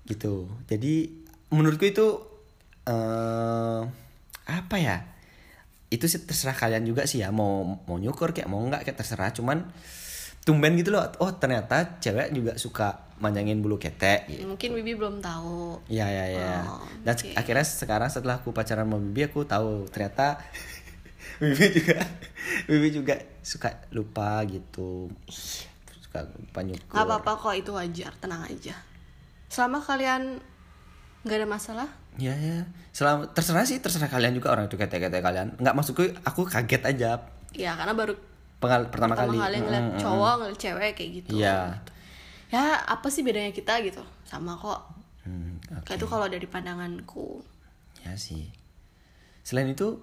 Gitu. 0.07 0.47
Jadi 0.71 1.11
menurutku 1.51 1.87
itu 1.87 2.07
eh 2.87 3.83
apa 4.47 4.77
ya 4.79 5.16
itu 5.89 6.05
sih 6.11 6.23
terserah 6.27 6.57
kalian 6.59 6.83
juga 6.83 7.07
sih 7.07 7.23
ya 7.23 7.31
mau 7.31 7.63
mau 7.87 7.97
nyukur 7.97 8.35
kayak 8.35 8.51
mau 8.51 8.59
nggak 8.59 8.83
kayak 8.83 8.99
terserah 8.99 9.31
cuman 9.31 9.71
tumben 10.43 10.75
gitu 10.79 10.95
loh 10.95 11.07
oh 11.23 11.31
ternyata 11.35 11.99
cewek 12.03 12.35
juga 12.35 12.53
suka 12.59 13.07
manjangin 13.17 13.65
bulu 13.65 13.81
ketek 13.81 14.29
gitu. 14.29 14.45
Mungkin 14.45 14.77
Bibi 14.77 14.93
belum 14.93 15.25
tahu. 15.25 15.81
Ya 15.89 16.05
ya 16.13 16.27
ya. 16.29 16.53
Oh, 16.69 16.85
Dan 17.01 17.17
oke. 17.17 17.33
akhirnya 17.33 17.65
sekarang 17.65 18.13
setelah 18.13 18.45
aku 18.45 18.53
pacaran 18.53 18.85
sama 18.85 19.01
Bibi 19.01 19.33
aku 19.33 19.49
tahu 19.49 19.89
ternyata 19.89 20.37
Bibi 21.41 21.67
juga 21.81 21.99
Bibi 22.69 22.89
juga 22.93 23.15
suka 23.41 23.89
lupa 23.93 24.45
gitu. 24.45 25.09
Suka 25.89 26.29
lupa 26.29 26.61
nyukur. 26.61 26.93
Gak 26.93 27.07
apa-apa 27.09 27.33
kok 27.41 27.57
itu 27.57 27.71
wajar, 27.73 28.13
tenang 28.21 28.45
aja. 28.45 28.77
Selama 29.49 29.81
kalian 29.81 30.41
nggak 31.27 31.43
ada 31.43 31.49
masalah, 31.51 31.89
Ya 32.17 32.33
ya. 32.33 32.65
Selama 32.95 33.29
terserah 33.29 33.67
sih 33.67 33.77
terserah 33.77 34.07
kalian 34.07 34.33
juga 34.33 34.55
orang 34.55 34.71
itu 34.71 34.79
ketek-ketek 34.79 35.21
kalian. 35.21 35.59
Nggak 35.59 35.75
maksudku 35.75 36.07
aku 36.23 36.47
kaget 36.47 36.83
aja 36.87 37.11
ya 37.53 37.73
karena 37.75 37.93
baru 37.93 38.15
pengal 38.57 38.89
pertama, 38.89 39.13
pertama 39.19 39.33
kali. 39.33 39.37
kali 39.37 39.57
ngeliat 39.61 39.85
Mm, 39.93 40.01
cowok 40.01 40.33
ngeliat 40.41 40.59
cewek 40.59 40.91
kayak 40.95 41.11
gitu. 41.21 41.31
Iya. 41.37 41.59
Ya 42.49 42.65
apa 42.87 43.11
sih 43.11 43.21
bedanya 43.21 43.51
kita 43.51 43.83
gitu? 43.83 44.01
Sama 44.23 44.55
kok. 44.57 44.81
Hmm, 45.27 45.59
oke. 45.77 45.83
Kayak 45.83 45.99
itu 45.99 46.07
kalau 46.07 46.27
dari 46.31 46.47
pandanganku. 46.47 47.43
Ya 48.01 48.15
sih. 48.15 48.49
Selain 49.43 49.67
itu 49.67 49.99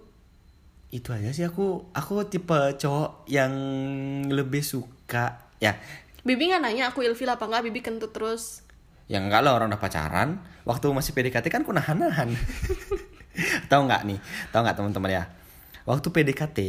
itu 0.91 1.09
aja 1.09 1.33
sih 1.33 1.41
aku 1.41 1.89
aku 1.89 2.27
tipe 2.29 2.53
cowok 2.77 3.25
yang 3.25 3.49
lebih 4.29 4.61
suka 4.61 5.41
ya 5.57 5.73
Bibi 6.21 6.53
nggak 6.53 6.61
nanya 6.61 6.93
aku 6.93 7.01
ilfil 7.03 7.27
apa 7.27 7.43
nggak? 7.43 7.67
Bibi 7.67 7.79
kentut 7.81 8.13
terus. 8.13 8.61
Ya 9.11 9.19
enggak 9.19 9.43
lah 9.43 9.59
orang 9.59 9.73
udah 9.73 9.81
pacaran. 9.81 10.39
Waktu 10.63 10.85
masih 10.95 11.11
PDKT 11.11 11.51
kan 11.51 11.67
aku 11.67 11.75
nahan-nahan. 11.75 12.31
Tahu 13.71 13.81
nggak 13.89 14.01
nih? 14.07 14.19
Tahu 14.53 14.61
nggak 14.63 14.77
teman-teman 14.79 15.11
ya? 15.11 15.23
Waktu 15.83 16.07
PDKT 16.13 16.59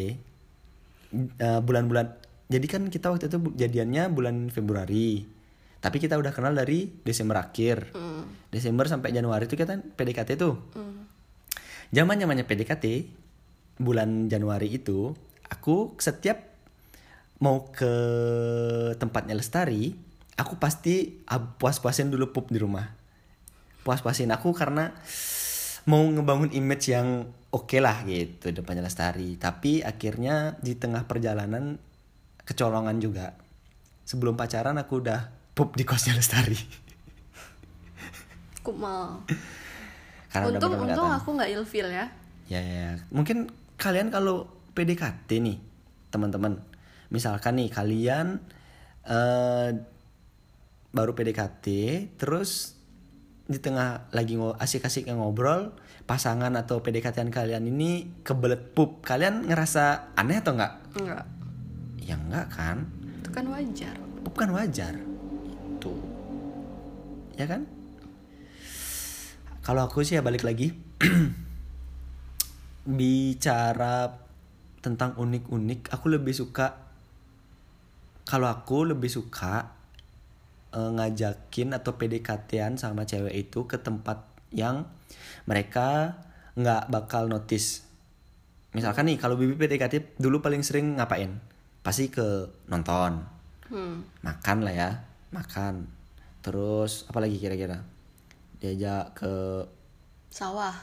eh, 1.39 1.61
Bulan-bulan 1.63 2.07
Jadi 2.45 2.67
kan 2.69 2.83
kita 2.93 3.09
waktu 3.09 3.33
itu 3.33 3.39
jadiannya 3.57 4.13
bulan 4.13 4.53
Februari. 4.53 5.25
Tapi 5.81 5.97
kita 5.97 6.17
udah 6.21 6.33
kenal 6.33 6.53
dari 6.53 6.89
Desember 7.05 7.41
akhir. 7.41 7.93
Hmm. 7.97 8.29
Desember 8.53 8.85
sampai 8.85 9.13
Januari 9.17 9.49
itu 9.49 9.57
kita 9.57 9.81
PDKT 9.81 10.37
tuh. 10.37 10.61
Hmm. 10.77 11.09
Zaman 11.95 12.19
zamannya 12.19 12.45
PDKT 12.45 12.85
Bulan 13.79 14.27
Januari 14.27 14.71
itu 14.71 15.15
Aku 15.47 15.95
setiap 16.01 16.41
Mau 17.39 17.71
ke 17.71 17.93
tempatnya 18.99 19.37
Lestari 19.37 19.95
Aku 20.35 20.59
pasti 20.59 21.23
puas-puasin 21.59 22.11
dulu 22.11 22.35
pup 22.35 22.51
di 22.51 22.59
rumah 22.59 22.91
Puas-puasin 23.87 24.31
aku 24.35 24.51
karena 24.51 24.91
Mau 25.85 26.01
ngebangun 26.01 26.51
image 26.57 26.91
yang 26.91 27.29
oke 27.55 27.79
lah 27.79 28.03
gitu 28.09 28.51
Depannya 28.51 28.83
Lestari 28.83 29.39
Tapi 29.39 29.85
akhirnya 29.85 30.59
di 30.59 30.75
tengah 30.75 31.07
perjalanan 31.07 31.79
Kecolongan 32.43 32.99
juga 32.99 33.37
Sebelum 34.05 34.35
pacaran 34.35 34.75
aku 34.81 35.01
udah 35.01 35.31
pup 35.55 35.79
di 35.79 35.87
kosnya 35.87 36.19
Lestari 36.19 36.85
Kumal. 38.65 39.21
Karena 40.33 40.45
udah 40.49 40.57
untung 40.57 40.71
bener-bener 40.73 40.97
untung 40.97 41.13
aku 41.13 41.29
nggak 41.37 41.51
ilfil 41.53 41.89
ya. 41.93 42.07
Ya, 42.49 42.61
ya, 42.65 42.75
ya. 42.89 42.93
Mungkin 43.13 43.53
kalian 43.77 44.09
kalau 44.09 44.49
PDKT 44.73 45.29
nih, 45.45 45.61
teman-teman. 46.09 46.65
Misalkan 47.13 47.61
nih 47.61 47.69
kalian 47.69 48.41
eh 49.05 49.69
baru 50.95 51.13
PDKT 51.19 51.67
terus 52.17 52.79
di 53.45 53.61
tengah 53.61 54.09
lagi 54.15 54.41
asik-asik 54.41 55.11
ngobrol 55.11 55.77
pasangan 56.09 56.55
atau 56.57 56.81
PDKT 56.81 57.29
kalian 57.29 57.69
ini 57.69 58.23
kebelet 58.25 58.73
pup. 58.73 59.05
Kalian 59.05 59.45
ngerasa 59.49 60.17
aneh 60.17 60.41
atau 60.41 60.57
enggak? 60.57 60.73
Enggak. 60.97 61.25
Ya 62.01 62.17
enggak 62.17 62.47
kan? 62.53 62.89
Itu 63.21 63.31
kan 63.35 63.45
wajar. 63.53 63.97
Pup 64.25 64.35
kan 64.37 64.49
wajar. 64.53 64.95
Itu. 65.77 65.93
Ya 67.37 67.45
kan? 67.45 67.69
Kalau 69.65 69.85
aku 69.85 70.05
sih 70.05 70.17
ya 70.17 70.23
balik 70.25 70.45
lagi. 70.45 70.73
Bicara 72.85 74.25
tentang 74.85 75.17
unik-unik 75.17 75.89
aku 75.89 76.13
lebih 76.13 76.37
suka 76.37 76.77
kalau 78.29 78.53
aku 78.53 78.93
lebih 78.93 79.09
suka 79.09 79.73
eh, 80.75 80.91
ngajakin 80.99 81.79
atau 81.79 81.95
PDKT-an 81.95 82.77
sama 82.77 83.07
cewek 83.07 83.33
itu 83.33 83.71
ke 83.71 83.79
tempat 83.79 84.27
yang 84.51 84.91
mereka 85.47 86.19
nggak 86.59 86.91
bakal 86.91 87.31
notice. 87.31 87.87
Misalkan 88.75 89.07
nih 89.07 89.19
kalau 89.23 89.39
bibi 89.39 89.55
PDKT 89.55 90.19
dulu 90.19 90.43
paling 90.43 90.67
sering 90.67 90.99
ngapain? 90.99 91.39
Pasti 91.87 92.11
ke 92.11 92.51
nonton 92.67 93.23
hmm. 93.71 94.25
makan 94.27 94.59
lah 94.67 94.75
ya 94.75 94.91
makan. 95.31 95.87
Terus 96.43 97.07
apa 97.11 97.19
lagi 97.23 97.39
kira-kira? 97.39 97.83
Diajak 98.59 99.15
ke 99.19 99.33
sawah. 100.31 100.75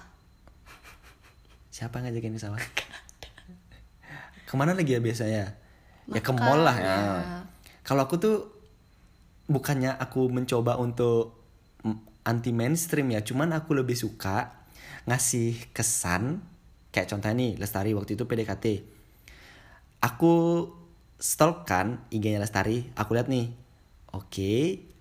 Siapa 1.72 2.04
ngajakin 2.04 2.36
ke 2.36 2.42
sawah? 2.42 2.60
Ke 4.52 4.60
mana 4.60 4.76
lagi 4.76 4.92
ya 4.92 5.00
biasanya? 5.00 5.56
Ya 6.12 6.20
ke 6.20 6.32
Makan, 6.36 6.44
mall 6.44 6.62
lah 6.68 6.76
ya, 6.76 6.92
ya. 6.92 7.40
kalau 7.88 8.04
aku 8.04 8.20
tuh 8.20 8.52
bukannya 9.52 9.94
aku 10.00 10.32
mencoba 10.32 10.80
untuk 10.80 11.38
anti 12.24 12.52
mainstream 12.54 13.12
ya 13.12 13.22
cuman 13.26 13.52
aku 13.58 13.78
lebih 13.78 13.98
suka 13.98 14.66
ngasih 15.10 15.74
kesan 15.74 16.42
kayak 16.94 17.10
contohnya 17.10 17.36
nih 17.38 17.52
Lestari 17.58 17.92
waktu 17.98 18.14
itu 18.14 18.24
PDKT 18.30 18.66
aku 20.06 20.34
stalk 21.18 21.66
kan 21.66 22.06
IG-nya 22.14 22.42
Lestari 22.42 22.90
aku 22.94 23.18
lihat 23.18 23.28
nih 23.28 23.50
oke 24.14 24.54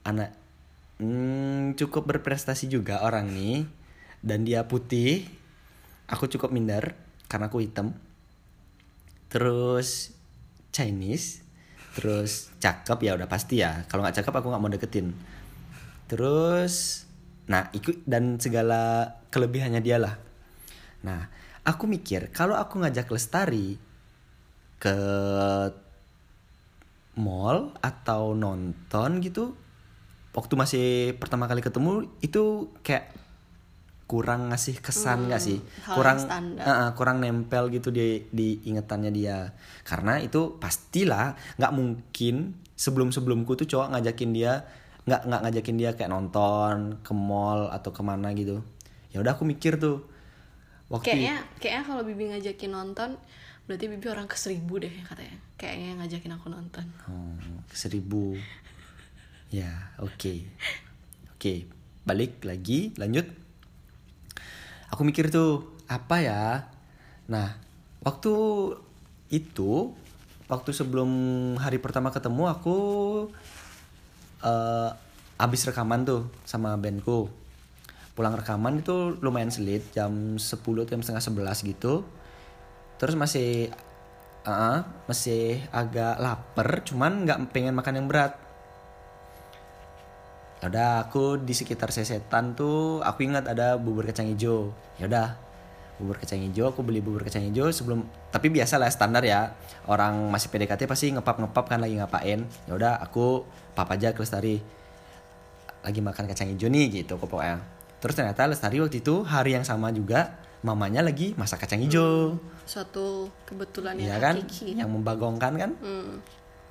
anak 0.09 0.33
hmm, 1.00 1.76
cukup 1.76 2.09
berprestasi 2.09 2.73
juga 2.73 3.04
orang 3.04 3.28
nih 3.28 3.69
dan 4.21 4.45
dia 4.45 4.64
putih 4.69 5.25
aku 6.11 6.26
cukup 6.26 6.52
minder 6.52 6.92
karena 7.30 7.47
aku 7.47 7.62
hitam. 7.62 7.95
Terus 9.30 10.11
Chinese 10.75 11.47
terus 11.95 12.55
cakep 12.63 12.99
ya 13.03 13.13
udah 13.19 13.29
pasti 13.31 13.63
ya. 13.63 13.85
Kalau 13.91 14.05
nggak 14.07 14.23
cakep 14.23 14.35
aku 14.35 14.47
nggak 14.51 14.63
mau 14.63 14.73
deketin. 14.73 15.15
Terus 16.07 17.07
nah 17.51 17.67
ikut 17.75 18.07
dan 18.07 18.39
segala 18.39 19.15
kelebihannya 19.35 19.83
dia 19.83 19.99
lah. 19.99 20.15
Nah 21.03 21.27
aku 21.67 21.87
mikir 21.91 22.31
kalau 22.33 22.57
aku 22.57 22.81
ngajak 22.81 23.11
lestari 23.11 23.77
ke 24.81 24.97
mall 27.21 27.77
atau 27.85 28.33
nonton 28.33 29.21
gitu 29.21 29.53
waktu 30.33 30.55
masih 30.57 30.87
pertama 31.19 31.51
kali 31.51 31.61
ketemu 31.61 32.07
itu 32.23 32.71
kayak 32.81 33.13
kurang 34.11 34.50
ngasih 34.50 34.76
kesan 34.83 35.31
nggak 35.31 35.38
Hmm, 35.40 35.49
sih 35.55 35.59
kurang 35.95 36.19
standar. 36.26 36.64
eh, 36.67 36.90
kurang 36.99 37.17
nempel 37.23 37.71
gitu 37.71 37.88
di 37.95 38.26
di 38.35 38.49
ingetannya 38.67 39.11
dia 39.14 39.38
karena 39.87 40.19
itu 40.19 40.59
pastilah 40.59 41.26
nggak 41.59 41.73
mungkin 41.79 42.35
sebelum 42.75 43.08
sebelumku 43.15 43.54
tuh 43.61 43.67
cowok 43.71 43.87
ngajakin 43.95 44.30
dia 44.35 44.52
nggak 45.06 45.21
nggak 45.30 45.41
ngajakin 45.47 45.76
dia 45.80 45.91
kayak 45.97 46.11
nonton 46.11 46.76
ke 47.06 47.13
mall 47.15 47.71
atau 47.71 47.91
ke 47.95 48.02
mana 48.02 48.35
gitu 48.35 48.56
ya 49.15 49.23
udah 49.23 49.32
aku 49.39 49.45
mikir 49.47 49.78
tuh 49.78 50.02
waktu 50.91 51.06
kayaknya 51.06 51.37
kayaknya 51.63 51.82
kalau 51.87 52.02
bibi 52.02 52.25
ngajakin 52.35 52.71
nonton 52.75 53.11
berarti 53.71 53.87
bibi 53.87 54.06
orang 54.11 54.26
ke 54.26 54.35
seribu 54.35 54.82
deh 54.82 54.91
katanya 55.06 55.37
kayaknya 55.54 55.87
yang 55.95 55.99
ngajakin 56.02 56.32
aku 56.35 56.47
nonton 56.50 56.87
Oh, 57.06 57.39
seribu. 57.71 58.35
Ya, 59.50 59.71
oke. 59.99 60.47
Oke, 61.35 61.67
balik 62.06 62.39
lagi, 62.47 62.95
lanjut. 63.00 63.26
Aku 64.91 65.03
mikir 65.07 65.31
tuh, 65.31 65.79
apa 65.87 66.17
ya? 66.23 66.67
Nah, 67.31 67.55
waktu 68.03 68.35
itu, 69.31 69.95
waktu 70.50 70.71
sebelum 70.75 71.11
hari 71.63 71.79
pertama 71.79 72.11
ketemu, 72.11 72.50
aku 72.50 72.79
eh 74.41 74.91
abis 75.41 75.65
rekaman 75.69 76.05
tuh 76.05 76.29
sama 76.45 76.76
bandku. 76.76 77.31
Pulang 78.13 78.37
rekaman 78.37 78.83
itu 78.83 79.17
lumayan 79.25 79.49
selit, 79.55 79.89
jam 79.95 80.37
10 80.37 80.85
jam 80.85 81.00
setengah 81.00 81.25
11 81.25 81.65
gitu. 81.65 82.05
Terus 83.00 83.15
masih 83.17 83.73
Ah, 84.41 84.89
masih 85.05 85.61
agak 85.69 86.17
lapar, 86.17 86.81
cuman 86.81 87.29
nggak 87.29 87.53
pengen 87.53 87.76
makan 87.76 88.00
yang 88.00 88.09
berat. 88.09 88.41
Ya 90.61 90.69
udah, 90.69 91.09
aku 91.09 91.41
di 91.41 91.57
sekitar 91.57 91.89
sesetan 91.89 92.53
tuh, 92.53 93.01
aku 93.01 93.25
ingat 93.25 93.49
ada 93.49 93.81
bubur 93.81 94.05
kacang 94.05 94.29
hijau. 94.29 94.77
Ya 95.01 95.09
udah, 95.09 95.41
bubur 95.97 96.21
kacang 96.21 96.45
hijau, 96.45 96.69
aku 96.69 96.85
beli 96.85 97.01
bubur 97.01 97.25
kacang 97.25 97.41
hijau 97.49 97.73
sebelum, 97.73 98.05
tapi 98.29 98.53
biasa 98.53 98.77
lah 98.77 98.93
standar 98.93 99.25
ya. 99.25 99.57
Orang 99.89 100.29
masih 100.29 100.53
PDKT 100.53 100.85
pasti 100.85 101.17
ngepap 101.17 101.41
ngepap 101.41 101.65
kan 101.65 101.81
lagi 101.81 101.97
ngapain. 101.97 102.45
Ya 102.69 102.73
udah, 102.77 103.01
aku 103.01 103.49
pap 103.73 103.89
aja 103.89 104.13
ke 104.13 104.21
Lestari. 104.21 104.61
Lagi 105.81 106.01
makan 106.05 106.29
kacang 106.29 106.53
hijau 106.53 106.69
nih 106.69 106.93
gitu 106.93 107.17
pokoknya. 107.17 107.65
Terus 108.05 108.13
ternyata 108.13 108.45
Lestari 108.45 108.85
waktu 108.85 109.01
itu 109.01 109.25
hari 109.25 109.57
yang 109.57 109.65
sama 109.65 109.89
juga 109.97 110.37
mamanya 110.61 111.01
lagi 111.01 111.33
masak 111.41 111.65
kacang 111.65 111.81
hijau. 111.81 112.37
suatu 112.69 113.33
kebetulan 113.49 113.97
yang 113.97 114.21
kan? 114.21 114.37
hakiki 114.37 114.77
Yang 114.77 114.91
membagongkan 114.93 115.53
kan? 115.57 115.71
Hmm. 115.81 116.21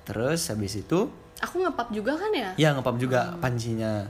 Terus 0.06 0.48
habis 0.48 0.78
itu 0.78 1.10
aku 1.40 1.56
ngepap 1.60 1.88
juga 1.90 2.12
kan 2.14 2.30
ya 2.30 2.50
ya 2.54 2.68
ngepap 2.72 2.96
juga 2.96 3.34
pancinya. 3.36 4.04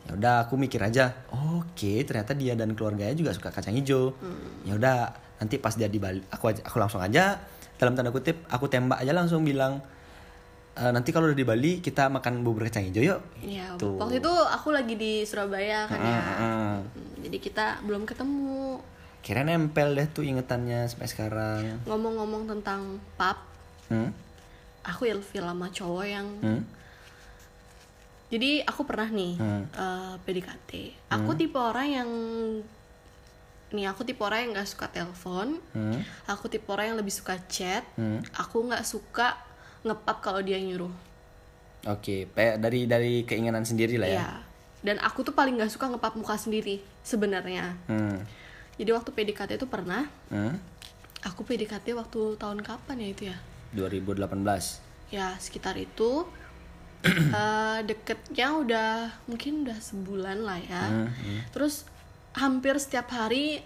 Ya 0.00 0.16
udah 0.16 0.34
aku 0.42 0.56
mikir 0.56 0.80
aja, 0.80 1.12
oke 1.28 1.92
ternyata 2.02 2.32
dia 2.32 2.54
dan 2.54 2.72
keluarganya 2.72 3.12
juga 3.12 3.30
suka 3.30 3.50
kacang 3.50 3.74
hijau. 3.74 4.16
Ya 4.62 4.72
udah 4.72 4.96
nanti 5.36 5.56
pas 5.56 5.72
dia 5.72 5.86
di 5.86 5.96
Bali, 5.96 6.24
aku 6.26 6.48
aja, 6.48 6.60
aku 6.62 6.76
langsung 6.76 6.98
aja 6.98 7.36
dalam 7.76 7.92
tanda 7.92 8.08
kutip 8.08 8.44
aku 8.46 8.64
tembak 8.66 8.96
aja 8.98 9.10
langsung 9.10 9.40
bilang 9.40 9.80
"E, 10.70 10.84
nanti 10.86 11.10
kalau 11.10 11.26
udah 11.26 11.34
di 11.34 11.42
Bali 11.42 11.72
kita 11.78 12.08
makan 12.08 12.40
bubur 12.40 12.62
kacang 12.62 12.84
hijau 12.84 13.00
yuk. 13.02 13.20
ya 13.40 13.72
Gitu. 13.72 13.96
waktu 13.96 14.18
itu 14.18 14.28
aku 14.28 14.68
lagi 14.70 14.94
di 14.94 15.12
Surabaya 15.22 15.84
kan 15.84 15.96
ya 15.98 16.16
Mm-mm. 16.18 16.72
Hmm, 16.86 17.12
jadi 17.20 17.36
kita 17.38 17.64
belum 17.82 18.04
ketemu 18.04 18.80
Kira 19.20 19.40
nempel 19.42 19.92
deh 19.92 20.06
tuh 20.06 20.22
ingetannya 20.22 20.84
sampai 20.86 21.04
sekarang. 21.06 21.60
ngomong-ngomong 21.84 22.48
tentang 22.48 22.80
pap 23.14 23.36
Hmm? 23.86 24.12
Aku 24.82 25.02
ilfil 25.06 25.42
sama 25.42 25.68
cowok 25.68 26.06
yang 26.06 26.26
Hmm? 26.38 26.62
jadi 28.30 28.62
aku 28.62 28.82
pernah 28.84 29.08
nih 29.08 29.34
Hmm. 29.36 29.64
eh, 29.68 30.14
PDKT 30.20 30.70
aku 31.08 31.30
tipe 31.34 31.56
orang 31.56 31.88
yang 31.88 32.10
nih 33.70 33.86
aku 33.86 34.02
tipe 34.02 34.18
orang 34.20 34.42
yang 34.42 34.50
nggak 34.52 34.66
suka 34.68 34.86
telepon 34.86 35.58
Hmm? 35.70 35.98
aku 36.24 36.46
tipe 36.46 36.66
orang 36.66 36.90
yang 36.90 36.98
lebih 36.98 37.10
suka 37.10 37.38
chat 37.44 37.82
Hmm? 37.94 38.22
aku 38.32 38.62
nggak 38.64 38.82
suka 38.82 39.34
ngepap 39.82 40.20
kalau 40.20 40.40
dia 40.40 40.58
nyuruh 40.58 40.92
Oke, 41.82 42.28
kayak 42.28 42.60
dari 42.60 42.84
dari 42.84 43.24
keinginan 43.24 43.64
sendiri 43.64 43.96
lah 43.96 44.04
ya. 44.04 44.14
Iya. 44.14 44.30
dan 44.80 44.96
aku 44.98 45.20
tuh 45.20 45.32
paling 45.32 45.56
nggak 45.56 45.68
suka 45.70 45.88
ngepap 45.88 46.12
muka 46.14 46.34
sendiri 46.34 46.80
sebenarnya 47.02 47.76
Hmm. 47.84 48.20
jadi 48.76 48.92
waktu 48.92 49.10
PDKT 49.10 49.56
itu 49.56 49.66
pernah 49.66 50.08
Hmm? 50.28 50.56
aku 51.20 51.42
PDKT 51.42 51.92
waktu 51.94 52.36
tahun 52.36 52.60
kapan 52.60 52.96
ya 52.96 53.08
itu 53.08 53.22
ya 53.26 53.36
2018. 53.72 54.80
ya 55.10 55.34
sekitar 55.36 55.74
itu 55.74 56.26
Eh, 57.32 57.78
deketnya 57.82 58.48
udah 58.54 58.90
mungkin 59.24 59.64
udah 59.64 59.74
sebulan 59.74 60.44
lah 60.44 60.60
ya 60.60 60.84
Hmm, 60.84 61.08
terus 61.48 61.88
hampir 62.32 62.76
setiap 62.76 63.08
hari 63.08 63.64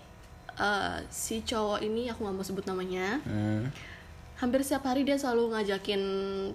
eh, 0.54 0.96
si 1.08 1.42
cowok 1.42 1.82
ini 1.82 2.06
aku 2.06 2.22
nggak 2.22 2.30
mau 2.32 2.42
sebut 2.42 2.62
namanya 2.64 3.18
Hmm. 3.20 3.74
hampir 4.34 4.62
setiap 4.62 4.86
hari 4.86 5.02
dia 5.02 5.14
selalu 5.14 5.50
ngajakin 5.50 6.02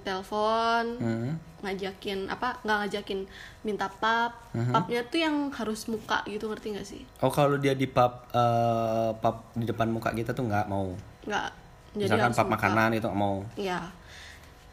telepon 0.01 0.85
Hmm. 0.97 1.31
ngajakin 1.59 2.27
apa 2.27 2.55
nggak 2.62 2.77
ngajakin 2.81 3.19
minta 3.62 3.91
pap 3.91 4.39
papnya 4.71 5.03
tuh 5.03 5.19
yang 5.19 5.51
harus 5.51 5.83
muka 5.85 6.23
gitu 6.23 6.47
ngerti 6.47 6.67
nggak 6.71 6.88
sih 6.88 7.03
Oh 7.19 7.27
kalau 7.29 7.55
dia 7.55 7.75
di 7.75 7.85
pub 7.85 8.23
eh, 8.25 9.12
pub 9.13 9.35
di 9.53 9.67
depan 9.67 9.91
muka 9.91 10.09
kita 10.12 10.31
tuh 10.31 10.47
nggak 10.47 10.65
mau. 10.65 10.95
nggak 11.25 11.47
jadi 11.91 12.06
Misalkan 12.12 12.32
muka. 12.32 12.52
makanan 12.52 12.89
itu 12.93 13.10
mau. 13.10 13.41
ya 13.56 13.80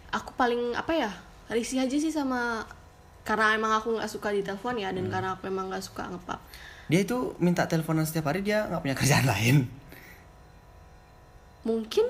aku 0.08 0.32
paling 0.34 0.72
apa 0.72 0.92
ya 0.92 1.10
risih 1.48 1.78
aja 1.78 1.94
sih 1.94 2.10
sama 2.10 2.64
karena 3.22 3.52
emang 3.52 3.72
aku 3.74 3.94
nggak 3.94 4.08
suka 4.08 4.30
di 4.30 4.40
telepon 4.40 4.74
ya 4.74 4.88
Hmm. 4.88 4.96
dan 4.96 5.06
karena 5.08 5.28
aku 5.32 5.46
emang 5.46 5.66
nggak 5.66 5.82
suka 5.82 6.06
ngepap 6.06 6.38
Dia 6.86 7.02
itu 7.02 7.34
minta 7.38 7.64
teleponan 7.64 8.02
setiap 8.02 8.26
hari 8.26 8.40
dia 8.40 8.64
nggak 8.64 8.80
punya 8.80 8.96
kerjaan 9.00 9.26
lain. 9.26 9.56
mungkin 11.62 12.06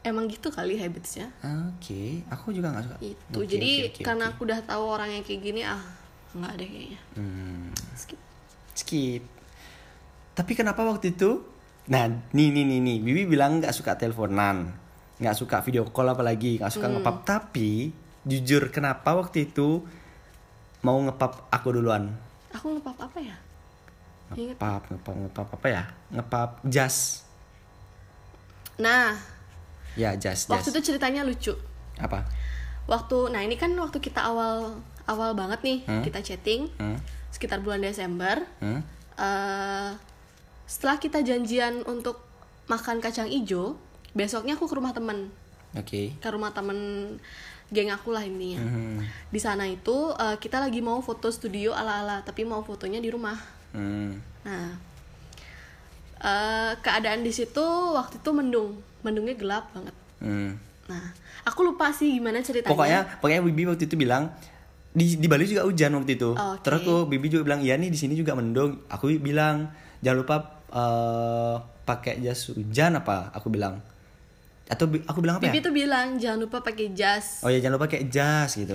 emang 0.00 0.28
gitu 0.28 0.46
kali 0.48 0.76
habitsnya 0.76 1.26
Oke, 1.42 2.22
aku 2.28 2.52
juga 2.52 2.70
nggak 2.70 2.84
suka. 2.84 2.96
itu 3.02 3.34
Oke, 3.34 3.46
jadi 3.48 3.70
oke, 3.82 3.90
oke, 3.90 4.02
karena 4.04 4.24
oke. 4.24 4.30
aku 4.30 4.40
udah 4.44 4.60
tahu 4.62 4.84
orang 4.86 5.10
yang 5.10 5.22
kayak 5.22 5.40
gini 5.42 5.62
ah 5.62 5.82
nggak 6.32 6.52
deh 6.54 6.68
kayaknya 6.68 7.00
Hmm, 7.14 7.70
skip 7.94 8.20
skip. 8.72 9.22
Tapi 10.32 10.52
kenapa 10.52 10.82
waktu 10.82 11.10
itu? 11.10 11.46
Nah, 11.84 12.04
nih 12.08 12.48
nih 12.48 12.64
nih 12.64 12.80
nih, 12.80 12.96
Bibi 12.98 13.22
bilang 13.26 13.60
nggak 13.60 13.70
suka 13.70 13.92
teleponan, 13.94 14.72
nggak 15.16 15.36
suka 15.36 15.60
video 15.60 15.84
call 15.86 16.08
apalagi, 16.08 16.56
nggak 16.56 16.72
suka 16.72 16.88
ngepap. 16.88 17.16
Tapi 17.22 17.92
jujur 18.24 18.68
kenapa 18.68 19.12
waktu 19.12 19.46
itu 19.46 19.84
mau 20.80 20.96
ngepap 20.98 21.48
aku 21.48 21.68
duluan? 21.72 22.08
aku 22.50 22.70
ngepap 22.72 22.96
apa 23.02 23.18
ya. 23.18 23.36
Ngepap, 24.30 24.82
ngepap, 24.88 25.14
ngepap 25.18 25.48
apa 25.50 25.66
ya? 25.68 25.82
Ngepap 26.10 26.50
jas. 26.64 27.26
nah 28.74 29.14
Ya, 29.94 30.10
jas, 30.14 30.42
jas. 30.42 30.50
waktu 30.50 30.74
itu 30.74 30.80
ceritanya 30.84 31.22
lucu 31.22 31.54
Apa? 31.94 32.26
waktu 32.84 33.30
nah 33.30 33.38
ini 33.38 33.54
kan 33.54 33.70
waktu 33.72 34.02
kita 34.02 34.18
awal 34.20 34.82
awal 35.04 35.30
banget 35.32 35.62
nih 35.62 35.78
Hmm? 35.84 36.02
kita 36.02 36.18
chatting 36.20 36.66
Hmm? 36.74 36.98
sekitar 37.30 37.58
bulan 37.60 37.78
Desember 37.80 38.42
Hmm? 38.58 38.82
eh 39.14 39.90
setelah 40.64 40.96
kita 40.96 41.20
janjian 41.20 41.84
untuk 41.84 42.20
makan 42.64 42.98
kacang 42.98 43.26
ijo 43.26 43.76
besoknya 44.10 44.54
aku 44.54 44.64
ke 44.64 44.74
rumah 44.74 44.90
temen 44.90 45.28
Oke. 45.72 46.14
ke 46.14 46.28
rumah 46.28 46.50
temen 46.50 46.78
geng 47.66 47.88
aku 47.88 48.10
lah 48.10 48.22
intinya 48.22 48.60
Hmm. 48.60 49.00
di 49.28 49.36
sana 49.36 49.64
itu 49.64 49.92
eh, 50.14 50.36
kita 50.38 50.58
lagi 50.58 50.78
mau 50.78 51.00
foto 51.00 51.28
studio 51.28 51.72
ala 51.72 52.00
ala 52.00 52.16
tapi 52.20 52.42
mau 52.42 52.60
fotonya 52.60 52.98
di 52.98 53.08
rumah 53.08 53.36
Hmm. 53.70 54.22
nah 54.42 54.78
eh, 56.20 56.72
keadaan 56.78 57.20
di 57.20 57.30
situ 57.30 57.64
waktu 57.92 58.16
itu 58.16 58.30
mendung 58.30 58.70
mendungnya 59.00 59.34
gelap 59.34 59.68
banget 59.70 59.96
Hmm. 60.16 60.56
nah 60.86 61.12
aku 61.42 61.60
lupa 61.62 61.90
sih 61.90 62.08
gimana 62.14 62.40
ceritanya 62.40 62.70
Pokoknya 62.70 63.00
pokoknya 63.18 63.40
Bibi 63.42 63.62
waktu 63.66 63.84
itu 63.84 63.96
bilang 63.98 64.32
di 64.94 65.18
di 65.18 65.26
Bali 65.26 65.42
juga 65.42 65.66
hujan 65.66 65.90
waktu 65.92 66.14
itu. 66.14 66.30
Oke. 66.32 66.62
Terus 66.62 66.78
aku 66.80 66.94
Bibi 67.04 67.26
juga 67.26 67.42
bilang 67.44 67.60
iya 67.60 67.74
nih 67.74 67.90
di 67.90 67.98
sini 67.98 68.14
juga 68.14 68.30
mendung. 68.32 68.78
Aku 68.86 69.10
bilang 69.18 69.74
jangan 69.98 70.22
lupa 70.22 70.53
eh, 70.74 71.54
pakai 71.84 72.18
jas 72.18 72.50
hujan 72.50 72.92
apa? 72.94 73.30
Aku 73.32 73.48
bilang. 73.48 73.78
Atau 74.64 74.88
bi- 74.88 75.04
aku 75.04 75.20
bilang 75.20 75.36
apa 75.36 75.44
Bibi 75.44 75.60
ya? 75.60 75.62
tuh 75.62 75.72
bilang 75.72 76.16
jangan 76.16 76.40
lupa 76.40 76.58
pakai 76.58 76.90
jas 76.90 77.40
Oh 77.40 77.48
ya 77.48 77.58
jangan 77.58 77.76
lupa 77.76 77.84
pakai 77.84 78.08
jas 78.08 78.56
gitu. 78.56 78.72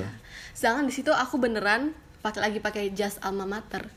sedangkan 0.51 0.85
di 0.85 0.93
situ 0.93 1.09
aku 1.09 1.35
beneran 1.35 1.91
pakai 2.19 2.39
lagi 2.41 2.59
pakai 2.59 2.83
jas 2.91 3.17
alma 3.19 3.49
mater 3.49 3.89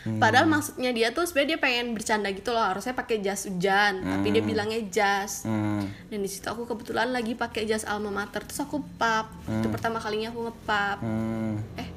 Hmm. 0.00 0.16
padahal 0.16 0.44
maksudnya 0.46 0.88
dia 0.90 1.08
tuh 1.10 1.24
sebenarnya 1.24 1.50
dia 1.50 1.60
pengen 1.60 1.86
bercanda 1.90 2.28
gitu 2.28 2.48
loh 2.48 2.60
harusnya 2.62 2.92
pakai 2.92 3.20
jas 3.20 3.44
hujan 3.44 4.00
tapi 4.00 4.28
dia 4.30 4.40
bilangnya 4.42 4.80
jas 4.86 5.44
Hmm. 5.44 5.80
dan 6.06 6.18
di 6.18 6.28
situ 6.28 6.44
aku 6.44 6.64
kebetulan 6.66 7.08
lagi 7.08 7.32
pakai 7.34 7.64
jas 7.64 7.84
alma 7.84 8.08
mater 8.10 8.40
terus 8.40 8.60
aku 8.60 8.84
pap 8.94 9.28
itu 9.42 9.64
pertama 9.66 9.96
kalinya 9.96 10.28
aku 10.28 10.44
ngepap 10.44 10.96
Hmm. 10.98 11.56
eh 11.74 11.88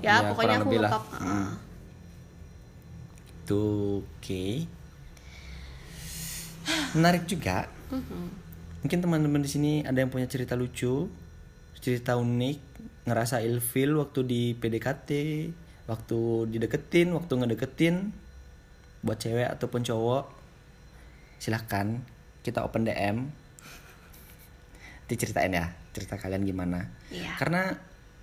ya 0.00 0.14
Ya, 0.16 0.26
pokoknya 0.28 0.58
aku 0.60 0.70
ngepap 0.72 1.02
Hmm. 1.16 1.48
Tuh, 3.44 4.00
oke. 4.00 4.44
Menarik 6.96 7.28
juga. 7.28 7.68
Mhm. 7.92 8.24
Mungkin 8.84 8.98
teman-teman 9.00 9.40
di 9.40 9.48
sini 9.48 9.72
ada 9.84 10.00
yang 10.00 10.12
punya 10.12 10.28
cerita 10.28 10.56
lucu, 10.56 11.08
cerita 11.80 12.16
unik, 12.16 12.58
ngerasa 13.04 13.44
ilfil 13.44 13.96
waktu 14.00 14.20
di 14.24 14.42
PDKT, 14.56 15.10
waktu 15.88 16.48
dideketin, 16.48 17.12
waktu 17.12 17.32
ngedeketin, 17.36 18.12
buat 19.04 19.20
cewek 19.20 19.48
ataupun 19.52 19.84
cowok, 19.84 20.24
silahkan 21.36 22.00
kita 22.40 22.64
open 22.64 22.88
DM. 22.88 23.28
Nanti 25.04 25.14
ceritain 25.20 25.52
ya, 25.52 25.76
cerita 25.92 26.16
kalian 26.16 26.48
gimana. 26.48 26.88
Iya. 27.12 27.36
Karena 27.36 27.76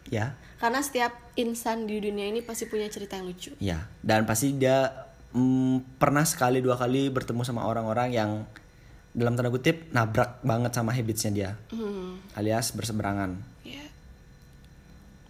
ya, 0.10 0.34
karena 0.58 0.82
setiap 0.82 1.14
insan 1.38 1.86
di 1.86 2.02
dunia 2.02 2.30
ini 2.30 2.46
pasti 2.46 2.66
punya 2.66 2.86
cerita 2.90 3.18
yang 3.18 3.30
lucu 3.30 3.54
Ya, 3.58 3.90
dan 4.06 4.26
pasti 4.30 4.54
dia 4.58 5.10
mm, 5.36 6.00
pernah 6.00 6.24
sekali 6.24 6.60
dua 6.64 6.76
kali 6.80 7.12
bertemu 7.12 7.42
sama 7.44 7.68
orang-orang 7.68 8.10
yang 8.12 8.32
dalam 9.12 9.36
tanda 9.36 9.52
kutip 9.52 9.92
nabrak 9.92 10.40
banget 10.44 10.72
sama 10.72 10.96
habitsnya 10.96 11.32
dia, 11.32 11.52
hmm 11.74 12.36
alias 12.40 12.72
berseberangan. 12.72 13.36
ya 13.68 13.84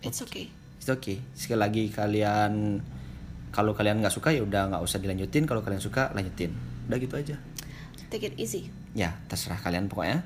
it's 0.06 0.22
okay 0.22 0.54
It's 0.82 0.90
okay. 0.90 1.22
Sekali 1.38 1.62
lagi 1.62 1.84
kalian 1.94 2.82
kalau 3.54 3.78
kalian 3.78 4.02
nggak 4.02 4.18
suka 4.18 4.34
ya 4.34 4.42
udah 4.42 4.74
nggak 4.74 4.82
usah 4.82 4.98
dilanjutin. 4.98 5.46
Kalau 5.46 5.62
kalian 5.62 5.78
suka 5.78 6.10
lanjutin. 6.18 6.58
Udah 6.90 6.98
gitu 6.98 7.16
aja. 7.22 7.38
take 8.12 8.28
it 8.28 8.36
easy 8.36 8.68
Ya 8.92 9.14
terserah 9.30 9.62
kalian 9.62 9.86
pokoknya. 9.86 10.26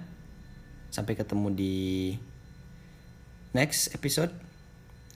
Sampai 0.95 1.19
ketemu 1.19 1.51
di 1.51 1.75
next 3.51 3.91
episode. 3.91 4.31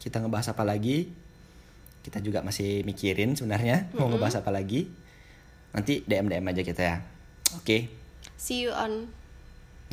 Kita 0.04 0.19
ngebahas 0.19 0.52
apa 0.52 0.67
lagi? 0.67 1.08
Kita 2.00 2.24
juga 2.24 2.40
masih 2.42 2.84
mikirin 2.88 3.36
sebenarnya 3.36 3.92
mau 3.96 4.08
ngebahas 4.08 4.40
apa 4.40 4.52
lagi. 4.52 4.88
Nanti 5.76 6.02
DM 6.08 6.32
DM 6.32 6.46
aja 6.50 6.62
kita 6.66 6.82
ya. 6.82 6.98
Oke, 7.58 7.90
see 8.38 8.66
you 8.66 8.72
on 8.74 9.12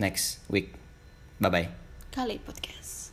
next 0.00 0.44
week. 0.48 0.72
Bye 1.40 1.50
bye. 1.52 1.68
Kali 2.12 2.40
Podcast 2.40 3.05